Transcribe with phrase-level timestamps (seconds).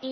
[0.00, 0.04] ス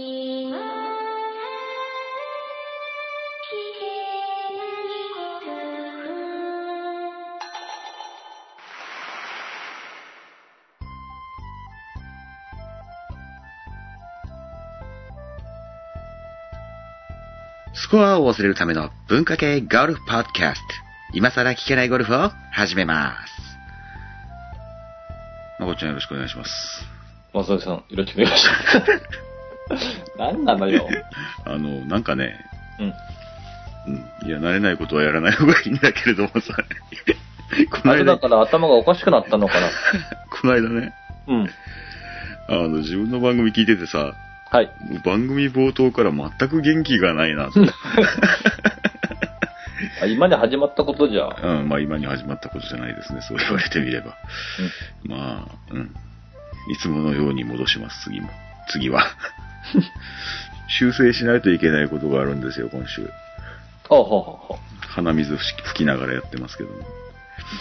[17.88, 20.64] コアを忘れるための文化系ゴルフポッドキャスト。
[21.14, 23.32] 今更聞けないゴルフを始めます。
[25.60, 26.50] まこっちゃんよろしくお願いします。
[27.32, 28.90] まさきさん、よろしくお願いします。
[30.18, 30.88] 何なのよ。
[31.44, 32.44] あの、なんかね、
[32.78, 32.94] うん。
[33.86, 36.54] うん、いや、慣れないことはやらない方がいいんだけれどもさ、
[37.70, 39.68] このあれだ間、から頭がおかしくなったのかな。
[40.30, 40.92] この間ね、
[41.28, 41.50] うん。
[42.48, 44.14] あの、自分の番組聞いててさ、
[44.50, 44.70] はい。
[45.04, 47.60] 番組冒頭から全く元気がないなと。
[50.00, 51.28] あ今に始まったことじゃ。
[51.42, 54.16] うん、まあ今に始まったことじゃないですね、そう言われてみれば。
[55.04, 55.94] まあ、うん。
[56.72, 58.28] いつものように戻します、次も。
[58.68, 59.04] 次は。
[60.68, 63.08] 修正しないといけないことがあるんですよ、今週。
[63.88, 66.76] ほうほうほうほ鼻水吹きながらやってますけども。
[66.80, 66.82] う。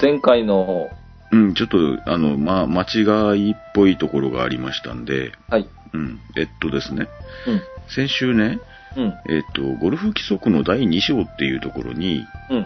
[0.02, 0.90] 前回の、
[1.32, 5.68] うん、ちょっと、あの、まあ、間違いっぽいところがありましたんで、はい。
[5.94, 7.08] うん、えっとですね、
[7.48, 7.62] うん。
[7.88, 8.60] 先週ね、
[8.96, 9.14] うん。
[9.30, 12.66] えっと、ゴルフ規則の第2章っていうところに、うん。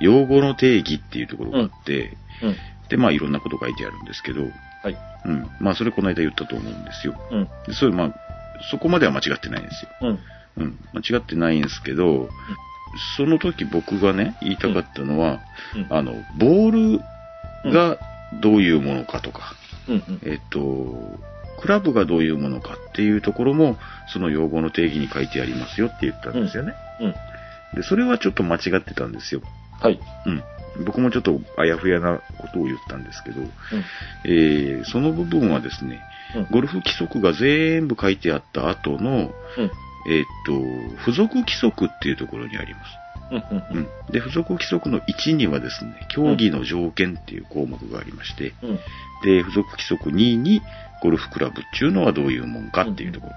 [0.00, 2.56] 用語の定義っていうところがあって、うん。
[2.88, 4.96] で、まあ、いろんなこと書いてあるんですけど、はい。
[5.24, 7.14] うん、まあ、それこの間言ったと思うんですよ。
[7.30, 7.48] うん。
[7.66, 8.14] でそれ、まあ、
[8.70, 9.90] そこまでは間違ってないんですよ。
[10.02, 10.18] うん。
[10.58, 12.28] うん、間違ってないんですけど、
[13.16, 15.40] その時僕がね、言いたかったのは、
[15.74, 15.86] うん。
[15.90, 16.98] あの、ボー
[17.64, 17.98] ルが
[18.40, 19.54] どういうものかとか、
[19.88, 19.94] うん。
[19.96, 20.20] うん。
[20.24, 21.18] えっと、
[21.60, 23.76] クラブがどういうものかっていうところも、
[24.08, 26.74] その用語の定義に書いてありますよって言ったんですよね。
[27.00, 27.14] うん。
[27.74, 29.42] で、それはちょっと間違ってたんですよ。
[29.80, 30.00] はい。
[30.26, 30.42] うん。
[30.84, 33.50] 僕もちょっとあやふやなことを言ったんですけど、うん。
[34.24, 36.00] えーその部分はですね、
[36.34, 36.46] うん。
[36.50, 39.70] ゴルフ規則が全部書いてあった後の、うん。
[40.08, 40.52] えっと、
[41.00, 43.06] 付属規則っていうところにあります。
[43.30, 43.58] うん。
[43.58, 43.78] うん。
[43.78, 44.12] うん。
[44.12, 48.76] で、付属規則の1にはですね、競技の条件っていう項目がありまして、うん。
[49.24, 50.62] で、付属規則2に、
[51.02, 53.32] ゴルフクラブっていうのはどういうもんかっていうところ。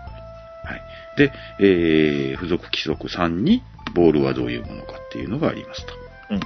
[0.69, 0.81] はい。
[1.18, 5.94] で、えー、付属規則3に、ボールはどういうものかっていうのがありますと。
[6.31, 6.40] うん。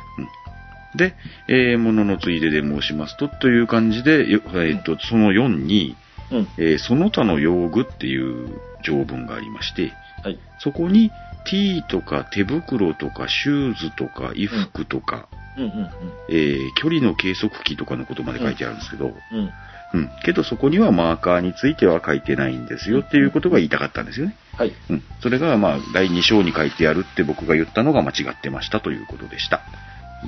[0.96, 1.16] で、
[1.48, 5.96] えー、もののついでで申しますと、という感じで、よえっ、と、その4に、
[6.31, 6.48] うん。
[6.58, 9.94] えーその他の用具っていう条文がありまして、
[10.24, 10.40] はい。
[10.59, 11.12] そこに、
[11.46, 15.28] T とか手袋とかシューズとか衣服とか、
[15.58, 15.64] うん。
[15.64, 15.90] うん。
[16.30, 19.50] えー距離の計測器とかのことまで書いてあるんですけど、うん。
[19.94, 20.10] うん。
[20.24, 24.36] けどそこにはマーカーについては書いてないんですよっていうことが言いたかったんですよね。
[24.58, 24.74] はい。
[24.90, 25.04] うん。
[25.22, 29.62] それがまあ、第2章に書いてあるって僕が言ったのが間違ってましたということでした。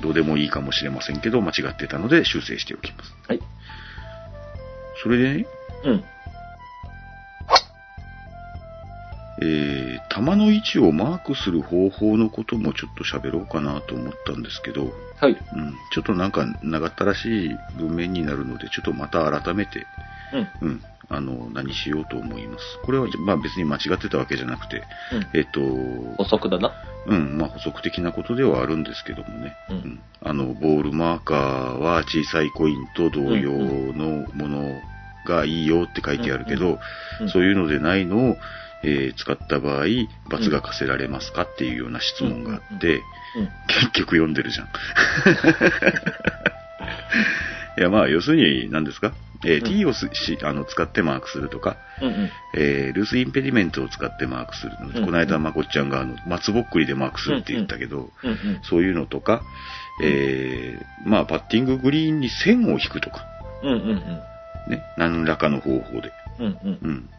[0.00, 3.14] どうでもいいかもしれませんけど、間違ってたので修正しておきます。
[3.28, 3.40] はい。
[5.02, 5.46] それでね、
[5.84, 6.04] うん。
[9.38, 15.32] えー、球の位置をマークする方法のこともちょっと喋ろうかなと思ったんですけど、はい。
[15.32, 19.86] うん、ちょっとなんか長ったらしい文面になるので、ちょっとまた改めて、
[20.32, 20.68] うん。
[20.68, 22.64] うん、あの、何しようと思います。
[22.84, 24.82] これは、まあ別に間違ってたわけじゃなくて、
[25.12, 25.38] うん。
[25.38, 25.60] えっと、
[26.16, 26.72] 補足だな。
[27.06, 33.52] うん、まあ補足的なことではあるんですけどもね、うんあの、ボールマーカーは小さいコインと同様
[33.92, 34.80] のもの
[35.26, 36.78] がいいよって書いてあるけど、
[37.20, 38.36] うんそういうのでないのを、
[38.82, 39.86] えー使った場合、
[40.28, 43.02] 罰が課せられますかっていうような質問があって、うん。
[43.68, 44.68] 結局読んでるじゃん。
[47.78, 49.12] いや、まあ、要するに、何ですか、
[49.44, 52.08] えーうん t をすしあの使ってマークするとか、うん。
[52.08, 52.30] うん。
[52.54, 54.72] えールースインペディメントを使ってマークする。
[54.80, 58.30] うんこの間、まこっちゃんがあの松ぼっくりでマークするって言ったけど、うん。
[58.30, 58.60] うん。
[58.62, 59.42] そういうのとか、
[60.02, 63.24] えーまあ、パッティンググリーンに線を引くとか、
[63.62, 63.72] うん。
[63.72, 63.96] うん。
[64.68, 66.12] ね、何らかの方法で。
[66.38, 66.46] うん。
[66.46, 66.78] うん。
[66.82, 67.10] うん。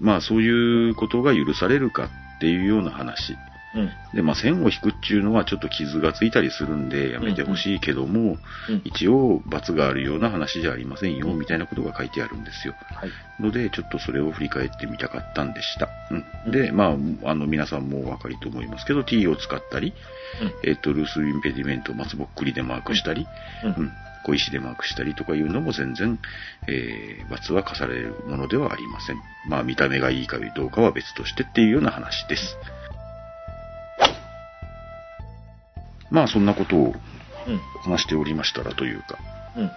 [0.00, 3.36] まあ、そういうことが許されるかっていうような話。
[3.74, 3.90] うん。
[4.14, 8.38] で、まあ、線を引くっていうのはちょっと傷がついたりするんでやめてほしいけども、
[8.68, 8.82] うん。
[8.84, 12.74] 一応罰があるような話じゃありませんよ、みたいなことが書いてあるんですよ。
[12.94, 13.10] はい。
[13.40, 15.88] ので、ちょっとそれを振り返ってみたかったんでした。
[16.10, 16.52] うん。
[16.52, 19.94] で、まあ、あの、皆さんもお分かりと思いますけど、T を使ったり、
[20.64, 23.26] えっ、と、ルースインペディメントを松ぼっくりでマークしたり、
[23.64, 23.70] うん。
[23.70, 23.74] う。
[23.78, 23.92] うんん、
[24.22, 26.18] 小石でマークしたりとかいうのも全然、
[26.68, 29.16] えー、罰は課されるものではありません。
[29.48, 32.56] まあ、見た目がいいかどうかは別としてっていうような話です。
[36.12, 36.94] まあ、そんなことを
[37.48, 37.58] うん。
[37.92, 39.18] 話しておりましたらというか、
[39.56, 39.70] うん。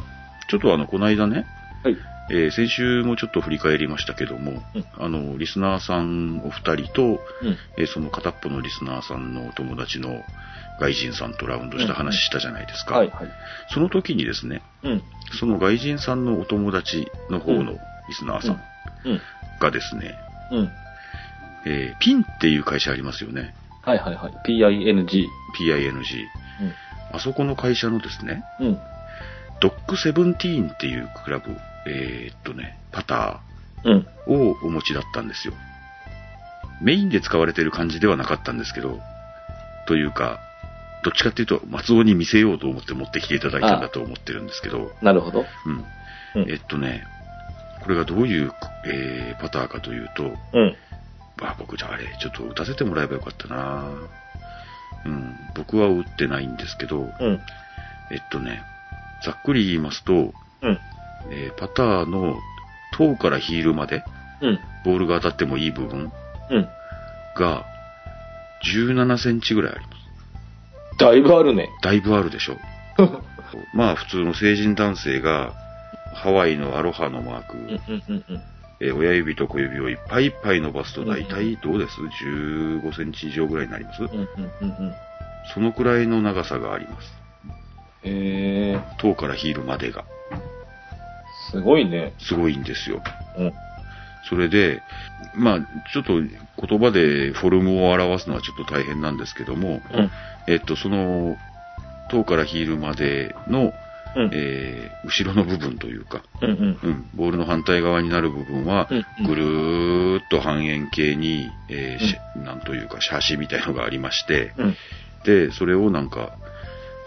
[0.49, 1.45] ちょっとあの、この間ね、
[1.83, 1.97] はい。
[2.31, 7.13] えー先週もちょっと振り返りましたけども、うんあの、リスナーさんお二人と、う
[7.49, 7.57] ん。
[7.79, 10.21] えーその片っぽのリスナーさんのお友達の
[10.79, 12.97] 外人さんとラウンドした話したじゃないですか。
[12.99, 13.09] はい。
[13.09, 13.29] はい。
[13.73, 15.01] その時にですね、うん。
[15.39, 17.77] その外人さんのお友達の方のリ
[18.13, 18.61] スナーさん
[19.05, 19.21] うん。
[19.59, 20.13] がですね、
[20.51, 20.69] うん。
[21.65, 23.55] えーピンっていう会社ありますよね。
[23.85, 24.33] はいはいはい。
[24.45, 25.27] PING。
[25.57, 26.25] PING。
[27.11, 28.67] あそこの会社のですね、うん。
[28.67, 28.79] うん。
[29.61, 31.55] ドックセブンティーンっていうクラブ、
[31.87, 33.41] えーっとね、パタ
[33.83, 34.07] うん。
[34.27, 35.53] ーをお持ちだったんですよ。
[36.81, 38.99] メインで使われてる感じではなかったんですけど、
[39.87, 40.39] というか、
[41.03, 45.45] どっちかっていうと、松尾に見せようと思って持ってきていただいたんだと思ってるんですけど、なるほど。
[45.65, 46.41] うん。
[46.41, 47.05] うんえっとね、
[47.83, 48.51] これがどういう、
[48.87, 50.75] えーパターかというと、うん。
[51.83, 53.91] まあれ、ちょっと打たせてもらえばよかったな
[55.05, 55.35] うん。
[55.55, 57.39] 僕は打ってないんですけど、うん。
[58.11, 58.61] えっとね、
[59.23, 60.79] ざっくり言いますと、うん。
[61.31, 62.35] えーパターの
[62.93, 64.03] 頭からヒールまで
[64.41, 64.59] うん。
[64.83, 66.11] ボールが当たってもいい部分
[66.51, 66.67] うん。
[67.37, 67.65] が
[68.63, 70.99] 17センチぐらいあります。
[70.99, 71.69] だいぶあるね。
[71.81, 72.57] だいぶあるでしょ。
[73.73, 75.53] まあ普通の成人男性が
[76.13, 77.57] ハワイのアロハのマーク。
[78.81, 84.01] えー親指と小指をいっぱいいっぱい伸ばすとうんうん大体どうです ?15 センチ以上ぐらいになります？
[84.03, 84.27] うんうんうん
[84.61, 84.93] うん。
[85.53, 87.13] そのくらいの長さがあります。
[88.03, 90.03] へえ、頭からヒールまでが。
[91.51, 92.13] すごいね。
[92.19, 93.01] すごいんですよ。
[93.37, 93.53] うん。
[94.27, 94.81] それで、
[95.35, 95.59] まあ、
[95.93, 96.13] ちょっと
[96.67, 100.11] 言葉でフォルムを表すのはちょっと大変なんですけども、うん。
[100.47, 101.37] えっと、その、
[102.09, 103.71] 頭からヒールまでの、
[104.15, 104.29] うん。
[104.33, 106.57] えー後ろの部分というか、うんうん。
[106.57, 108.89] うん、ボールの反対側になる部分は
[109.25, 114.75] ぐるーっと半円形に、えーしなんというか、シャシみたいのがありまして、うん。
[115.25, 116.31] で、それをなんか、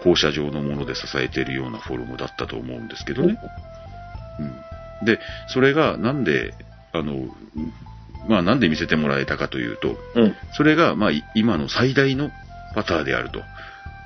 [0.03, 3.37] 放射状のもので支えているようなフォルムだったと思うんですけどね。
[5.01, 5.05] うん。
[5.05, 5.19] で、
[5.49, 6.53] それがなんで、
[6.93, 7.29] あの、うん
[8.27, 10.35] まあなんで見せてもらえたかというと、うん。
[10.51, 12.31] それが、まあい今の最大の
[12.75, 13.41] パターであると。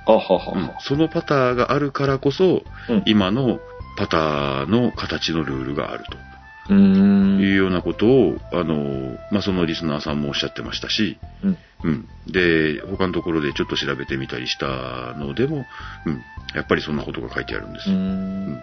[0.05, 0.79] はははうんは。
[0.79, 3.03] そのパターがあるからこそ、うん。
[3.05, 3.59] 今の
[3.97, 6.03] パターの形のルールがある。
[6.67, 11.57] というようなことを、あの、まあそのリスナーさんもおっしゃってましたし、うん。
[11.83, 12.07] うん。
[12.27, 15.65] で、他のところでちょっと調べてみたりしたのでも、
[16.05, 16.21] うん。
[16.55, 17.93] やっぱりそんなことが書いてあるんですう。
[17.93, 18.59] ん。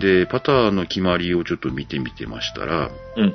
[0.00, 3.34] で、パターの決まりをちょっと見てみてましたら、うん。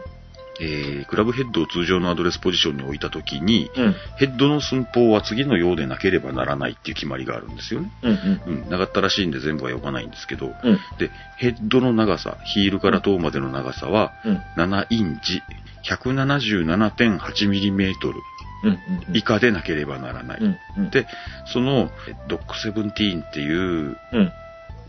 [0.59, 3.95] えー、クラブヘッドを通常のアドレスポジションに置いたときに、うん。
[4.17, 7.91] ヘッドの寸法は次のようでなければならないっていう決まりがあるんですよね。
[8.03, 8.41] うん。
[8.45, 10.79] うん、なかったらしいんで全部は読まないんですけど、うん。
[10.99, 14.41] で、ヘッドの長さ、ヒールから頭までの長さは、うん。
[14.57, 15.41] 7インチ、
[15.89, 18.19] 177.8ミリメートル
[18.63, 18.79] うん。
[19.15, 20.39] 以下でなければならない。
[20.39, 20.57] うん。
[20.77, 20.89] うん。
[20.91, 21.07] で、
[21.51, 21.91] その、
[22.27, 24.31] ドックセブンティーンっていううん。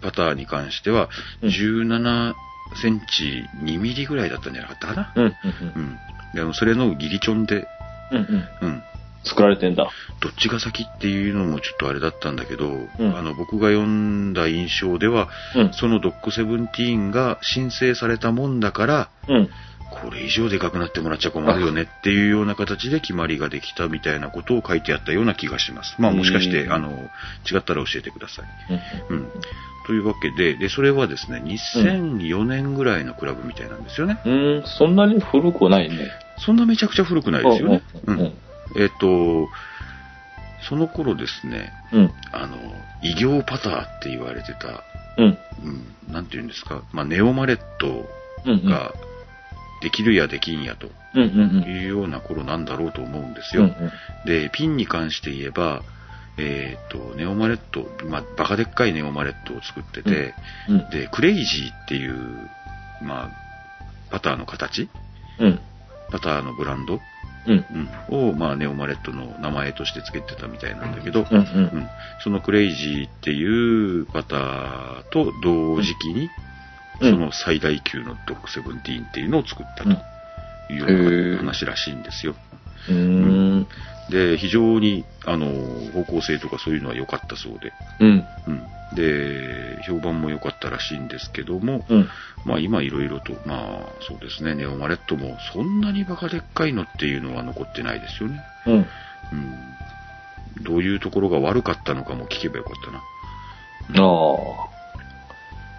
[0.04, 1.08] パターに関しては、
[1.42, 2.34] うん17
[2.80, 5.12] センチ2ミリぐらいだったんじゃなかったかな？
[5.16, 5.24] うん。
[5.24, 5.98] うん。
[6.34, 7.66] で、あの、それのギリチョンで、
[8.10, 8.18] うん。
[8.62, 8.68] うん。
[8.68, 8.82] うん。
[9.24, 9.90] 作られてんだ。
[10.20, 15.72] どっちが先っていうのもちょっとあれだったんだけど、んあの、僕が読んだ印象では、うん。
[15.72, 19.48] そのドックセブンティーンが申請されたもんだから、うん。
[19.90, 25.94] これ以上でかくなってもらっちゃ困るよねっていうような形で決まりができたみたいなことを書いてあったような気がします。
[25.98, 28.44] まあもしかして、うんあの、違ったら教えてください。
[29.08, 29.28] うん。
[29.84, 29.86] うん。
[29.86, 34.20] というわけで、で、それはですね、2004年ぐらいのクラブみたいなんですよね。
[34.24, 34.62] うん。
[34.66, 36.10] そんなに古くないね。
[36.38, 37.82] そんなめちゃくちゃ古くないですよね。
[38.06, 38.32] ううんん。
[38.76, 39.48] えっ、と、
[40.68, 42.12] その頃ですね、うん。
[42.32, 42.56] あの、
[43.02, 44.82] 異形パターって言われてた、
[45.18, 45.38] うん。
[45.62, 48.08] うん、なんて言うんですか、まあ、ネオマレット
[48.46, 48.64] うん。
[48.64, 48.92] が
[49.82, 51.22] できるやできんやとうん。
[51.22, 51.70] うん。
[51.70, 53.68] いうような頃なんだろうと思うんですうん。
[53.68, 53.74] よ。
[54.26, 55.82] で、ピンに関して言えば、
[56.36, 60.34] えっ、と、ネオマレット、まあ、バカでっかいネオマレットを作ってて、
[60.68, 60.90] うん。
[60.90, 62.14] で、クレイジーっていう、
[63.02, 63.30] まあ、
[64.10, 64.88] パターの形？
[65.38, 65.60] うん。
[66.10, 67.00] パターのブランド、
[67.46, 67.64] うん。
[68.10, 71.36] うん、を、まあ、ネオマレットの名前として付けてたみたいなんだけど、うん。
[71.36, 71.44] うん。
[71.44, 71.44] う
[71.78, 71.88] ん
[72.22, 76.30] そのクレイジーっていうパターと同時期に、うん
[77.00, 79.90] その最大級のドッグセブンティーンっていうのを作ったと
[80.72, 82.36] いうような話らしいんですよ。
[82.88, 83.66] うーん。
[84.10, 85.46] で、非常に、あの、
[85.92, 88.24] 方向性とかそういうのは良かったそうで、うん。
[88.46, 88.62] うん。
[88.94, 92.08] で、評判も良かったらしいんですけども、うん。
[92.44, 98.40] まあ今いろいろと、まあそうですね、ネオマレットもそんなにバカでっかいのっていうのは残ってないですよね。
[98.66, 98.74] うん。
[98.74, 98.86] うん。
[100.62, 102.98] どういうところが悪かったのかも聞けばよかったな。
[102.98, 103.02] あ
[103.90, 104.74] あ。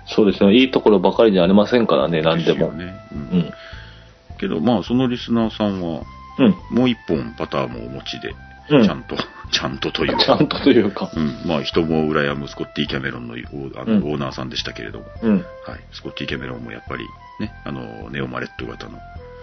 [0.07, 0.55] そうですね。
[0.55, 2.71] いいところばかりじゃありませんからね、何でも。
[2.71, 2.95] ね。
[3.11, 3.15] う。
[3.15, 3.53] うんん。
[4.37, 6.03] けどまあそのリスナーさんは、
[6.39, 6.55] うん。
[6.69, 8.29] もう一本パターンもお持ちで、
[8.69, 9.15] うんちゃんと、
[9.51, 11.11] ちゃんとというちゃんとというか。
[11.15, 11.41] うん。
[11.45, 15.33] まあ人も羨むスコッティ・キャメロンのオあの、うんオーナーさんでしたけれども、うん。
[15.37, 15.45] はい。
[15.91, 17.05] スコッティ・キャメロンもやっぱり
[17.39, 18.97] ね、あの、ネオマレット型の、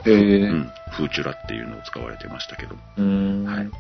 [0.05, 0.41] へえ。
[0.49, 3.45] うん、フーチュラっていうのを使われてましたけど、うーん。
[3.45, 3.71] はい。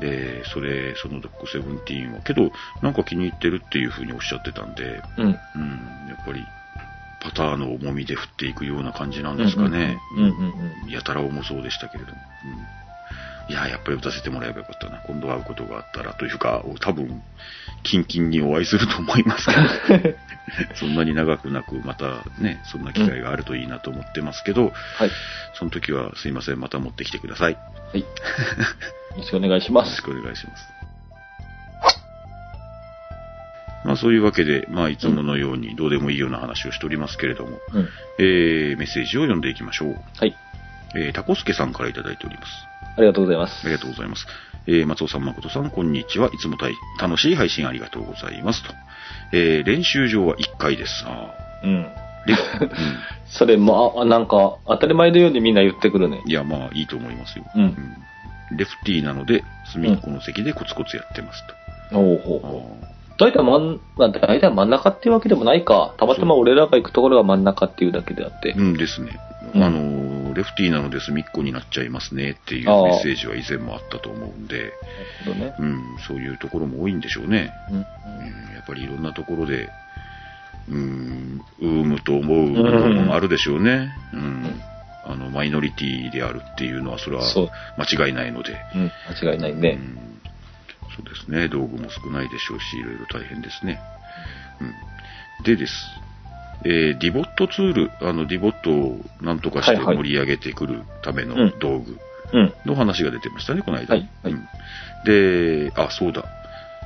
[0.00, 2.50] で、それ、そのドッグセブンティーンは、けど、
[2.82, 5.24] なんか気に入ってるっていうふうにおっしゃってたんで、うん。
[5.26, 5.32] うん、
[6.08, 6.44] やっぱり、
[7.22, 9.98] パターの重みで振っていくような感じなんですかね。
[10.16, 12.18] うんうんうんやたら重そうでしたけれども。
[12.46, 12.82] うん
[13.48, 15.02] いや、やっぱり打たせてもらえばよかったな。
[15.06, 17.22] 今度会うことがあったらというか、多分、
[17.82, 19.48] キンキンにお会いすると思います
[19.86, 20.16] けど、
[20.74, 25.10] そんなに長くなく、またね、そんな機会があるといいなと思ってますけど、はい。
[25.54, 27.52] その時はすいません、また持ってきてください。
[27.52, 27.58] よ
[27.92, 28.00] はい。
[28.00, 28.06] よ
[29.16, 29.90] ろしくお願いします。
[29.90, 30.81] ろしくお願いします。
[33.84, 37.88] まあそういうわけで、まあいつものようにどうでもいいような話をしておりますけれども、うん。
[38.18, 39.96] えー、メッセージを読んでいきましょう。
[40.18, 40.34] はい。
[40.94, 42.48] えー、タコスケさんからいただいております。
[42.96, 43.64] ありがとうございます。
[43.64, 44.26] ありがとうございます。
[44.66, 46.28] えー、松尾さん、誠さん、こんにちは。
[46.28, 48.62] いつもたい楽しい配信ありがとうございます。
[48.62, 48.74] と。
[49.32, 51.04] えー、練習場は1回です。
[51.06, 51.34] あ
[51.64, 51.84] うん。
[51.84, 52.70] ーレフ、
[53.26, 56.30] それ、まあ、なんか、当たり前のようにみんな言ってくるねうん。。
[56.30, 57.44] いや、まあ、いいと思いますよ。
[57.54, 57.96] うんうん
[58.56, 61.42] レフティーなので、隅っこの席でコツコツやってます
[61.90, 61.98] と。
[61.98, 63.01] おうほうあほう。
[63.16, 65.94] ー大体真ん、まあ、大体真ん中っていうわけでもないか。
[65.98, 68.52] たまたま俺らが行くところが真ん中っていうだけであって。
[68.52, 69.18] うんですね。
[69.54, 74.72] うんあのー、レフティーなので隅っこになっちゃいますねっていうメッセージは以前もあったと思うんで、なる
[75.26, 75.54] ほどね。
[75.58, 77.52] うん、そういうところも多いんでしょうね。
[77.70, 77.76] うん。
[77.76, 77.86] うん、や
[78.62, 79.68] っぱりいろんなところで、
[80.68, 83.90] うん、うーむと思う部分もあるでしょうね。
[84.14, 84.60] うん。
[85.04, 87.24] あの、マイノリティであるっていうのは、それは
[87.76, 88.56] 間違いないので。
[88.74, 88.92] うん。
[89.10, 89.78] 間違いないね。
[89.80, 90.12] うん
[91.04, 91.48] そうですね。
[91.48, 93.80] 道具も少ないでしょうし、いろいろ大変ですね。
[94.60, 95.44] うん。
[95.44, 95.72] でです。
[96.64, 101.98] えーディボットツール、あの、ディボットをなんとかして盛り上げてくるためのうん道具
[102.32, 102.54] うん。
[102.64, 103.94] の話が出てましたね、この間。
[103.94, 104.48] はいはいうん
[105.04, 106.24] で、あ、そうだ。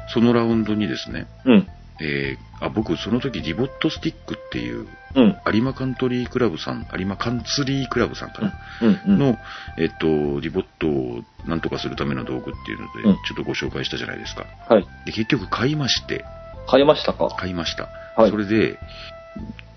[0.09, 1.69] そのラウンドにですね、うん。
[2.01, 5.37] えーあ、僕、その時、ディボットスティックっていう、うん。
[5.53, 9.01] 有馬カントリークラブさん、有馬カンツリークラブさんかな、うん。
[9.09, 9.19] うん。
[9.19, 9.39] の、
[9.77, 10.07] えっと、
[10.41, 14.47] ディボットをなんとかするための道具っていうので、うんちょっとご紹介したじゃないですか。
[14.69, 14.87] はい。
[15.05, 16.25] で、結局買いまして、
[16.67, 17.29] 買いましたか？
[17.37, 17.89] 買いました。
[18.17, 18.79] はいそれで、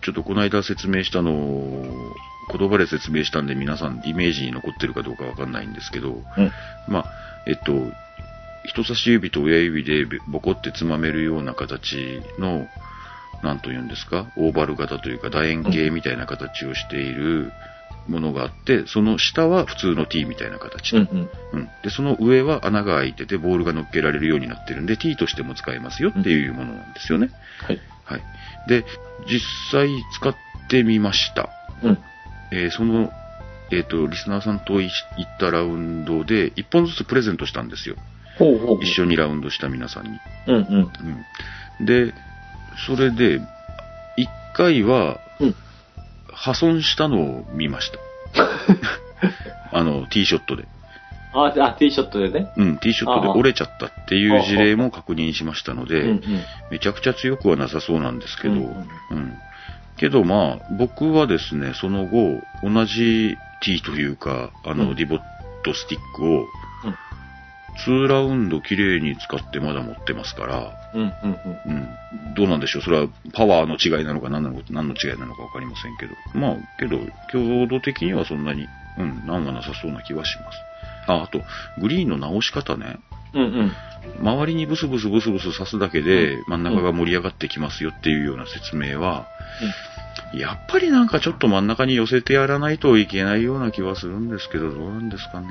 [0.02, 2.16] ちょっとこの間説明したのを、
[2.58, 6.52] 言葉で説明したんで皆さんイメージに残ってるかどうかわかんないんですけど、うん。
[6.88, 7.06] まあ、
[7.46, 7.74] えっと、
[8.66, 12.68] 人差し指と親指でボコってつまめるような形の、
[13.44, 17.51] なんと言うんですか、オーバル型というか楕円形みたいな形をしている
[18.08, 20.96] ものがあって、その下は普通の T みたいな形。
[20.96, 21.10] うん。
[21.12, 21.30] うん。
[21.54, 27.30] うんで、その上は穴が開いててボールが乗っけられるようになってるんで T としても使えますよっていうものなんですよね。
[27.62, 27.80] はい。
[28.04, 28.22] はい。
[28.68, 28.84] で、
[29.28, 30.36] 実際使っ
[30.70, 31.50] てみました。
[31.84, 31.98] うん。
[32.51, 33.12] えーその、
[33.72, 37.96] えっ、と、リスナーさんとい行ったラウンドで、1本ずつプレゼントしたんですよ。
[38.39, 38.77] ほうほう。
[38.81, 40.19] 一緒にラウンドした皆さんに。
[40.48, 40.55] うん。
[40.55, 40.91] うん。
[41.79, 41.86] うん。
[41.86, 42.13] で、
[42.88, 43.41] それで、1
[44.55, 45.55] 回は、うん。
[46.31, 48.00] 破損したのを見ました。
[49.77, 50.65] あの、ティーショットで。
[51.34, 52.48] あ、あ、ティーショットでね。
[52.55, 56.19] うん、ティーショットで折れちゃったっていう事例も確認しましたので。
[56.72, 58.58] めちゃくちゃ強くはなさそうなんですけど、う
[59.12, 59.34] うんん。
[59.98, 65.19] けどまあ、僕はですね、その後、同じ T というか、あの、うんディボッ
[65.63, 66.46] トスティックを、
[67.88, 71.02] 2ラウンド綺麗に使ってまだ持ってますから、うん。
[71.02, 71.14] うん。
[71.22, 71.38] うん。
[71.66, 72.34] うん。
[72.36, 72.82] どうなんでしょう？
[72.82, 76.14] それはパワーの違いなのか何なのか、何の違いなのかわかりませんけど。
[76.34, 77.00] まあ、けど、
[77.32, 80.58] 強度的にはそんなに、うん、難はなさそうな気はします。
[81.08, 81.42] あ、あと、
[81.82, 82.98] グリーンの直し方ね。
[83.34, 83.42] うん。
[83.42, 83.72] うん。
[84.22, 89.28] 周りにブスブスブスブス刺すだけで真ん中が盛り上がってきますよっていうような説明は、
[90.34, 95.48] やっぱりなんかちょっと真ん中に寄せてやらないといけないような気はするんですけど、どうなんですかね。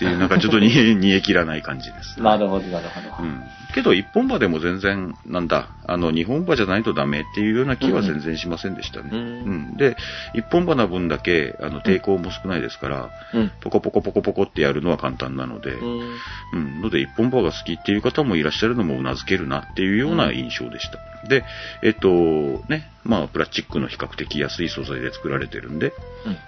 [0.00, 2.22] っていう、なんかちょっと 煮え切らない感じです。
[2.22, 3.22] なるほど、なるほど。
[3.22, 3.42] うん。
[3.74, 9.10] けど、一本馬でも全然、なんだ、あの、二本馬じゃないとダメっていうような気は全然しませんでしたね。
[9.12, 9.22] ううん
[9.72, 9.76] ん。
[9.76, 9.96] で、
[10.34, 13.52] 一本馬な分だけ、あの、抵抗も少ないですから、うん。
[13.60, 16.00] ポコポコポコポコってやるのは簡単なので、うん。
[16.54, 16.80] うん。
[16.80, 20.98] ので、一本馬が好きっていう方もいらっしゃるのも頷けるなっていうような印象でした。
[21.28, 21.44] で、
[21.82, 22.08] えっと、
[22.68, 25.92] ね、まあ、プラスチックの比較的安い素材で作られてるんで、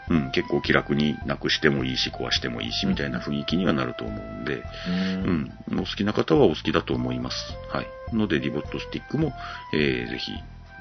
[0.09, 5.52] うん、結構気楽になくしてもいいし、壊してもいいし、みたいな雰囲気にはなると思うんで、うん。
[5.70, 5.80] うん。
[5.80, 7.37] お好きな方はお好きだと思います。
[7.68, 7.87] はい。
[8.12, 9.32] ので、リボットスティックも、
[9.75, 10.32] えー、ぜひ、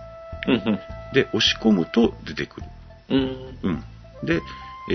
[0.49, 0.78] うん
[1.12, 2.66] で、押し込むと出てくる。
[3.11, 3.18] うん。
[3.62, 3.84] うん。
[4.22, 4.26] うん。
[4.26, 4.40] で、
[4.90, 4.94] え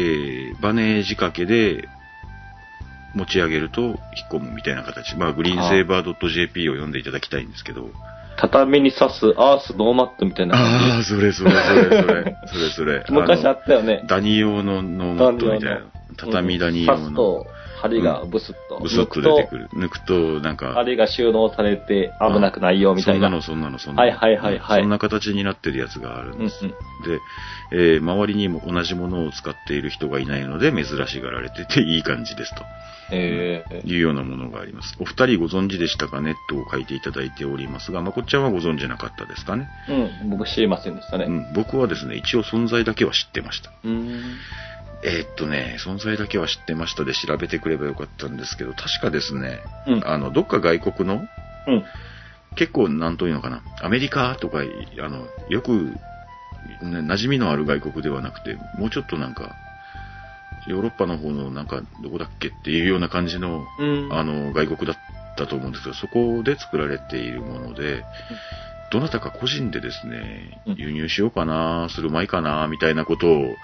[0.58, 1.88] ー、バネ仕掛けで
[3.13, 3.96] 持ち上げると引っ
[4.32, 5.16] 込むみたいな形。
[5.16, 7.89] まあ、グリーンセーバー .jp を読んでいただきたいんですけど。
[8.38, 13.04] 畳に刺すアースノーマットみたいなああ、感それそれそれそれ、それそれ。
[13.08, 13.12] じ。
[13.12, 14.04] 昔あったよね。
[14.08, 15.82] ダニ用のノーマットみたいな。
[16.18, 17.46] 畳ダニ用の。
[17.82, 18.80] 針がブスッと。
[18.82, 19.70] ブスッと出てくる。
[19.74, 23.28] 抜くと、なんか、針が収納されて危なくないよみたいな。
[23.28, 24.10] そんなの、そんなの、そんなの。
[24.10, 26.62] はいはいはいはいそんな形になってるやつがあるんうんうんです。。
[26.64, 26.70] で、
[27.72, 32.64] えー周りにも同じものを使っている人がいないので珍しがられてていい感じですと。
[33.10, 34.96] ええいうようなものがあります。
[35.00, 36.22] お二人ご存知でしたか？
[36.22, 39.68] ねと書いていただいておりますが、まこっちゃんはご存知なかったですかね？
[40.24, 41.26] うん、僕知りませんでしたね。
[41.26, 43.72] うん、僕はですね、一応存在だけは知ってました。
[43.84, 44.24] うん。
[45.04, 50.08] えーっとね、存在だけは知ってましたで調べてくればよかったんですけど、確かですね、うん。
[50.08, 51.27] あの、どっか外国の、
[51.68, 51.84] うん。
[52.56, 55.96] 結構、なんというのかな、アメリカとか、あの、よく、
[56.82, 59.56] ね、馴染みのある外国ではなくて、もうちょっとなんか、
[60.68, 64.10] ヨーロッパの方のなんか、どこだっけっていうような感じの、うん。
[64.12, 64.98] あの、外国だっ
[65.38, 68.04] たと思うんですけど、そこで作られているもので、
[68.92, 73.56] どなたか個人でですねうん、輸入しようかな、するまいかな、みたいなことを、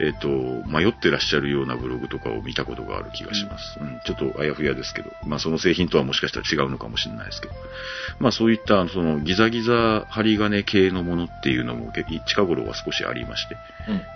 [0.00, 0.28] えっ、と、
[0.66, 3.78] 迷ってらっしゃるようなブログとかを見たことがある気がします。
[3.78, 7.54] うん、ちょっとあやふやですけど、まあその製品とはもしかしたら違うのかもしれないですけど、
[8.18, 13.56] まあそういった、そのギザギザ針金系のものっていうのも、け近頃は少しありまして、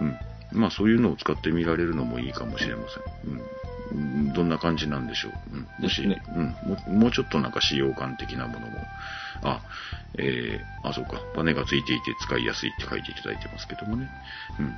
[0.00, 0.06] うん。
[0.08, 0.18] うん。
[0.52, 3.32] まあそういうのを使ってみられるのもいいかもしれません。
[3.32, 3.42] うん
[3.92, 4.32] うん。
[4.32, 5.32] どんな感じなんでしょう。
[5.52, 5.68] うん。
[5.78, 6.90] もし、ねうんもう。
[6.90, 8.66] もうちょっとなんか使用感的なものも。
[9.42, 9.62] あ、
[10.18, 11.20] えー、あ、そうか。
[11.36, 14.08] バネがついていて使いやすいって書いていただいてますけどもね。
[14.58, 14.76] うん。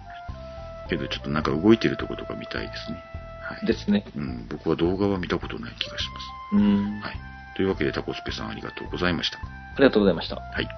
[0.88, 3.02] けどちょっとなんか動いてるとことか見たいですね。
[3.42, 3.66] はい。
[3.66, 4.04] ですね。
[4.16, 4.46] うん。
[4.48, 6.04] 僕は動画は見たことない気がし
[6.52, 7.00] まうん。
[7.00, 7.06] す。
[7.06, 7.16] はい。
[7.56, 9.38] というわけでタコスケさんありがとうございました。
[9.38, 9.40] あ
[9.78, 10.36] りがとうございました。
[10.36, 10.68] はい。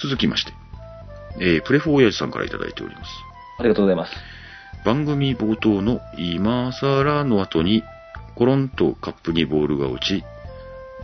[0.00, 0.52] 続きまして、
[1.40, 3.10] えー、プレフォー親父さんからいただいております。
[3.58, 4.12] ありがとうございます。
[4.84, 7.82] 番組冒頭の今更の後に、
[8.34, 10.24] コロンとカップにボールが落ち、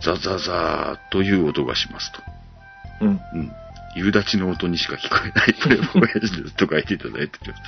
[0.01, 2.21] ザザザーという音がしますと。
[3.01, 3.07] うん。
[3.33, 3.51] うん。
[3.95, 7.61] 夕立ちの音にしか聞こえないプレフォー親父ですと書いていただいております。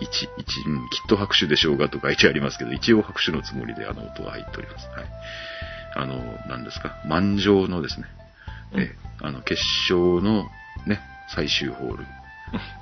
[0.00, 4.86] 一、一、うん、きっと拍手でしょうがと書いてありますけど、一応拍手のつもりであの音は入っております。
[4.88, 5.06] はい。
[5.96, 6.16] あの、
[6.48, 8.06] 何ですか、満場のですね、
[8.72, 9.60] うんえあの、決
[9.90, 10.44] 勝の
[10.86, 11.00] ね、
[11.34, 12.04] 最終ホール、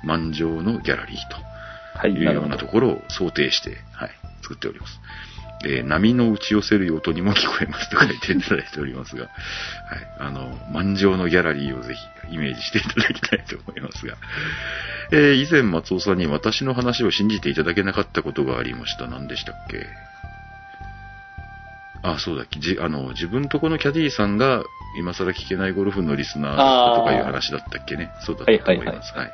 [0.03, 1.37] 満場のギャラリーと。
[1.97, 2.11] はい。
[2.11, 4.99] いうようなところを想定して、はい、作っております。
[5.65, 9.31] えー波の打ち寄せる音にも聞こえますと書いていただいておりますが、 はい、
[10.19, 11.93] あの、満場のギャラリーをぜ
[12.29, 14.15] ひイメージしていただきたいと思いますが、
[15.11, 19.07] えー以前松尾さんに私の話を信じていただけなかったことがありました。
[19.07, 19.87] 何でしたっけ？
[22.03, 24.63] あ、そうだ、じあの、自分とこのキャディーさんが
[24.99, 28.11] 今更聞けないゴルフのリスナーだったとかいう話だったっけね？
[28.21, 29.17] そうだったと思います。
[29.17, 29.31] はい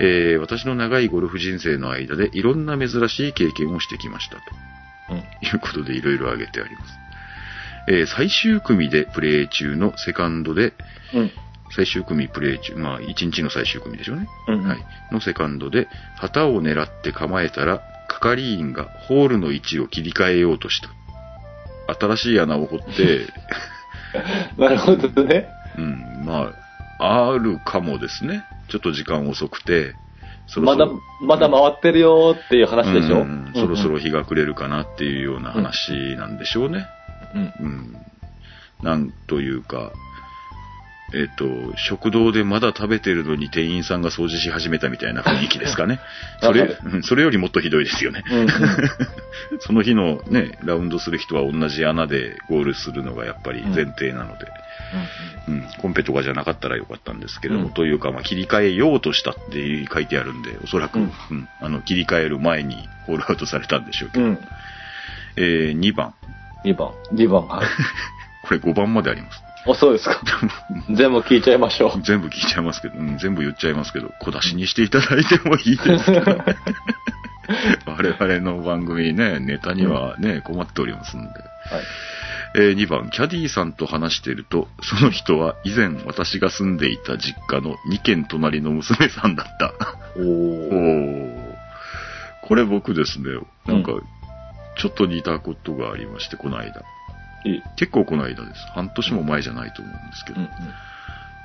[0.00, 4.83] えー私の長いゴルフ人生の間でいろんな珍しい経験をしてきましたとうん。
[5.12, 6.92] いうことでいろいろ挙げてあります。
[7.88, 10.72] えー最終組でプレー中のセカンドで、
[11.12, 11.30] うん。
[11.70, 14.28] 最終組プレー中、まあ1日の最終組でしょうね。
[14.48, 14.62] うん。
[14.62, 14.78] はい。
[15.12, 20.88] のセカンドで、旗を狙って構えたら、係員がホールの位置を切り替えようとした。
[21.94, 23.26] 新しい穴を掘って、
[24.56, 25.48] なるほどね。
[25.76, 26.52] うん、ま
[26.98, 28.44] あ、あるかもですね。
[28.68, 29.94] ちょっと時間遅くて、
[30.46, 33.22] そろまだそろ、まだ回ってるよっていう話でしょ。
[33.22, 36.86] うんそろそろ日が暮れるかなっていうような話なんでしょうね。
[37.34, 37.52] うん。
[37.60, 37.96] うん。
[38.82, 39.92] なんというか、
[41.12, 46.00] えっ、と、食堂でまだ食べてるのに店員さんが掃除し始めたみたいな雰囲気ですかね。
[46.40, 48.24] それそれよりもっとひどいですよね。
[48.30, 48.40] うん。
[48.40, 48.48] うん。
[49.60, 54.46] その日のね、ラウンドする人は同じ穴でゴールするのがやっぱり前提なので、
[55.48, 64.38] うん、コンペとかじゃなかったらよかったんですけども、うんというか、まあ、切り替えようとしたって書いてあるんで、おそらく、ううんんあの切り替える前にホールアウトされたんでしょうけど、うん。
[65.36, 66.14] えー2番、
[66.64, 66.92] 2番。
[67.12, 67.46] 2番。
[67.46, 67.66] はい。
[68.42, 69.43] これ5番まであります。
[69.66, 70.20] あ、そうですか。
[70.90, 72.02] 全部聞いちゃいましょう。
[72.02, 76.44] 全部聞いちゃいますけど、うん、全部言っちゃいますけど、小出しにしていただいてもいいですけど、
[77.86, 81.28] 我々の番組ね、ネタにはね、困っておりますんで。
[81.28, 81.40] はい。
[82.56, 89.72] えー2番、キャディーさんと話していると、その人は以前私が住んでいた実家の2軒隣の娘さんだった。
[90.16, 91.44] おお
[92.42, 93.30] これ僕ですね、
[93.66, 94.02] なんかう、
[94.76, 96.82] ちょっと似たことがありまして、この間。
[97.76, 98.66] 結構この間です。
[98.74, 100.40] 半年も前じゃないと思うんですけど。
[100.40, 100.48] うん。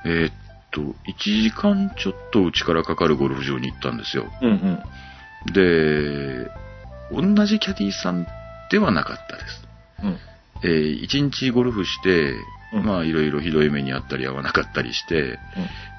[0.06, 0.34] えーっ
[0.72, 4.26] と、1時間ちょっとうちからかかるゴルフ場に行ったんですよ。
[4.42, 5.54] うんうん。
[5.54, 6.50] で、
[7.12, 8.28] 同じキャディーさん
[8.72, 9.68] ではなかったです。
[10.04, 10.18] うん。
[10.64, 12.34] えー一日ゴルフして、
[12.72, 15.40] うんまあいろいろひどい目にあったり合わなかったりして、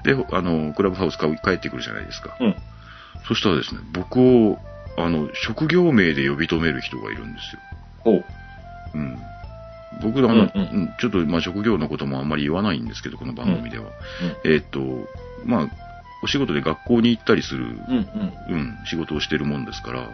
[0.03, 2.37] で、あの、クラブハウス帰ってくるじゃないですか。
[2.39, 2.55] うん。
[3.27, 4.57] そしたらですね、僕を、
[4.97, 7.61] あの、職業名で呼び止める人がいるんですよ。
[8.05, 8.25] おう。
[8.95, 9.19] うん。
[10.01, 13.91] 僕、あの、うんうんうんちょっと、まあ、職業のこともあんまり言わないんですけど、この番組では。
[14.45, 14.79] えーっと、
[15.45, 15.67] まあ、
[16.23, 17.75] お仕事で学校に行ったりする、うん。
[18.49, 18.53] うん。
[18.53, 20.09] うん、仕事をしてるもんですから、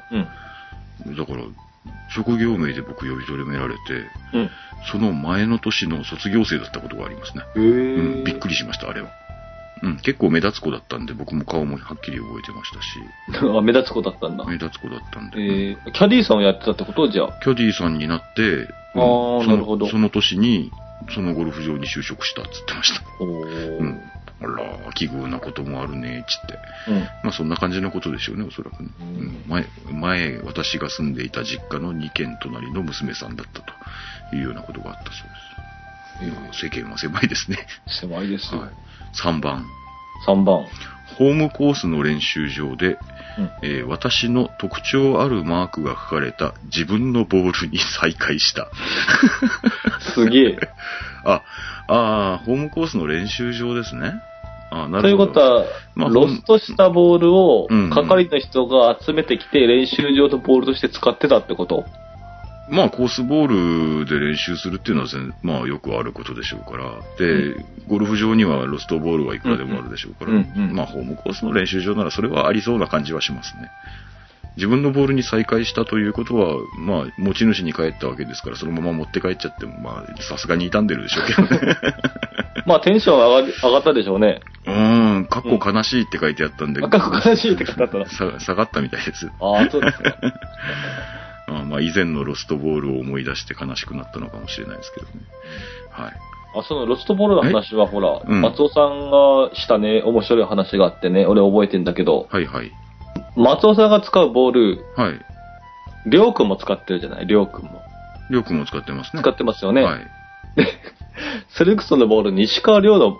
[1.05, 1.15] うん。
[1.15, 1.43] だから、
[2.09, 3.79] 職業名で僕呼び止められて、
[4.33, 4.49] うん。
[4.91, 7.43] その前の年の卒業生だったことがありますね。
[7.55, 8.39] へうん、びっり。
[8.39, 9.09] くりしました、あれは。
[9.83, 12.99] うん、結構目立つ子だったんで、僕も顔もはっきり覚えてましたし、
[13.57, 14.45] あ、目立つ子だったんだ。
[14.45, 17.39] 目立つ子だったんで、えー、キャディーさんをやってたってことじゃあ。
[17.43, 20.71] キャディーさんになって、うんあーそのなるほどその年に、
[21.13, 23.03] そのゴルフ場に就職したっつってました。
[23.19, 24.01] おうーん。
[24.39, 26.91] あら、奇遇なこともあるね、つって。
[26.91, 26.99] うん。
[27.23, 28.89] まあそんな感じのことでしょうね、おそらくね。
[28.99, 35.66] ううんん、前、前、私が住んでいた実家の2軒隣の娘さんだったというようなことがあったそうです。
[36.21, 37.67] まあ世間は狭いですね。
[37.87, 38.61] 狭いですよ。
[38.61, 38.69] はい。
[39.15, 39.65] 3番。
[40.27, 40.65] 3番。
[41.17, 42.97] ホームコースの練習場で、
[43.37, 43.49] うん。
[43.63, 48.67] えー私の特徴あるマークが書かれた自分のボールに再会した。
[50.15, 50.59] すげえ。
[51.23, 51.41] あ、
[51.87, 54.13] あーホームコースの練習場ですね。
[54.69, 55.33] あなというるほど。
[55.33, 61.85] ことは、まあロストしたボールを係の人が集めてきて、練習場のボールとして使ってたってこと？
[62.69, 67.01] まあ、コースボールで練習するっていうのは全、まあ、よくあることでしょうから。
[67.17, 67.55] で、
[67.87, 70.31] ゴルフ場にはロストボールはいくらでもあるでしょうから。
[70.31, 73.69] うんうんまあ、ホームコースの練習場ならそれはありそうな感じはしますね。
[74.57, 81.77] 自分のボールに再開したということは、まあ、持ち主に帰ったわけですから、そのまま持って帰っちゃっても、まあ、さすがに傷んでるでしょうけどね。
[82.65, 84.41] まあテンション上がり上がったでしょうね。
[84.65, 88.05] うーん、かっこ悲しいって書いてあったんで、赤く悲しいって書いてあったな。
[88.07, 89.31] さ下がったみたいです。
[89.39, 90.17] ああ、そうですか。
[91.47, 95.11] あまあ、以前のロストボールを思い出して悲しくなったのかもしれないですけどね。
[95.89, 96.13] はい。
[96.59, 102.71] あ、そのロストボールの話はほら、うん松尾さんがしたね、面白い話があってね、俺覚えてんだけど、はいはい。
[103.35, 105.19] 松尾さんが使うボール、はい。
[106.09, 107.27] りょうくんも使ってるじゃない？
[107.27, 107.81] りょうくんも。
[108.29, 109.21] りょうくんも使ってますね。
[109.21, 109.83] 使ってますよね。
[109.83, 109.99] はい。
[111.57, 113.17] セレクトのボールに石川遼の、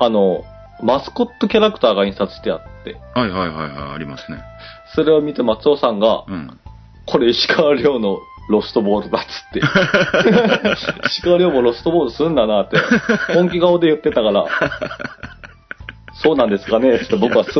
[0.00, 0.44] あの、
[0.82, 4.38] マスコットキャラクターが印刷してあって、はいはいはいはい、ありますね。
[4.94, 6.60] それを見て松尾さんが、うん。
[7.06, 9.60] これ石川遼のロストボールだっつって。
[11.08, 12.76] 石川遼もロストボールすんだなって、
[13.34, 14.46] 本気顔で言ってたから、
[16.16, 16.94] そうなんですかね。
[16.94, 17.50] って僕はす、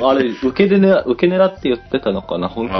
[0.00, 2.48] あれ、受けでね、受け狙って言ってたのかな。
[2.48, 2.78] 本気で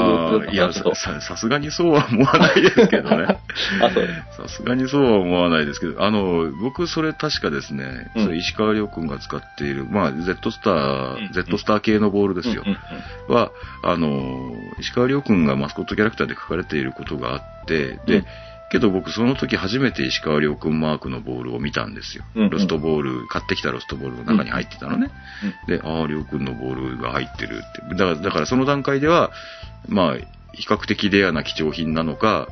[0.52, 3.26] 言ってたのかなさ、さすがにそうは思わないですけどね。
[3.82, 4.08] あ、そう。
[4.46, 8.24] さすがにそうは思わないですけど、あの、僕それ確かですね、うん。
[8.24, 11.32] それ石川遼くんが使っている、まあ、Z スター、うん。
[11.32, 12.62] Z スター系のボールですよ。
[12.64, 12.78] うんうん
[13.28, 13.34] うん。
[13.34, 13.50] は、
[13.82, 18.24] あの、石川遼くんがマスコットキャラクターで書かれていることがあって、で、うん
[18.70, 22.24] けど僕その時初めて石川遼くんマークのボールを見たんですよ。
[22.34, 25.10] うんうんロストボール、買ってきたロストボールの中に入ってたのね。
[25.66, 27.94] で、ああ、りょうくんのボールが入ってるって。
[27.94, 29.32] だから、だからその段階では、
[29.88, 30.16] まあ、
[30.52, 32.48] 比較的レアな貴重品なのか、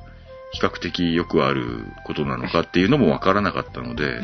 [0.53, 4.21] 比較的よくあることなのかっていうのもわからなかったので、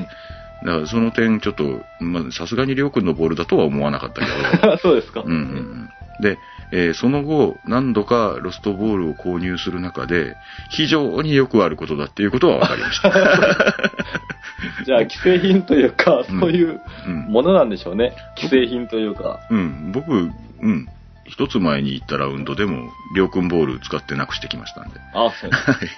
[0.64, 5.22] だからその点ちょっと、まあ、さすがにりょうくんのボールだとは思わなかったけど、 そうですか。
[5.24, 5.88] うんうんうん。
[6.20, 6.38] で、
[6.72, 10.36] えーその後、何度かロストボールを購入する中で、
[10.70, 13.10] 非常によくあることだっていうことは分かりました。
[14.84, 17.20] じゃあ、既製品というか、うんそういううん。
[17.32, 18.12] ものなんでしょうね。
[18.36, 19.40] 既製品というか。
[19.50, 20.22] うん、僕、う
[20.68, 20.88] ん。
[21.24, 24.98] 一つ前に行ったラウンドでも、りょうくんボール使ってなくしてきましたんで。
[25.14, 25.50] あ、そう。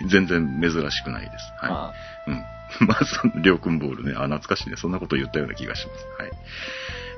[0.09, 1.35] 全然珍しくないです。
[1.66, 1.92] はあ
[2.28, 2.30] い。
[2.33, 2.44] うん。
[2.87, 4.12] まあ、その、りょうくんボールね。
[4.16, 4.76] あ、懐かしいね。
[4.76, 6.22] そんなこと言ったような気がします。
[6.22, 6.33] はい。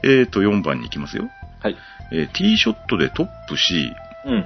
[0.04, 1.28] えーと、4番に行きますよ。
[1.62, 1.76] はい。
[2.10, 3.92] えーティーショットでトップし、
[4.26, 4.44] うん。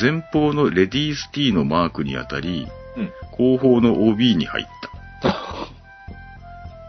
[0.00, 2.66] 前方のレディースティーのマークに当たり、
[2.96, 3.10] うん。
[3.32, 4.66] 後方の OB に入っ
[5.22, 5.68] た。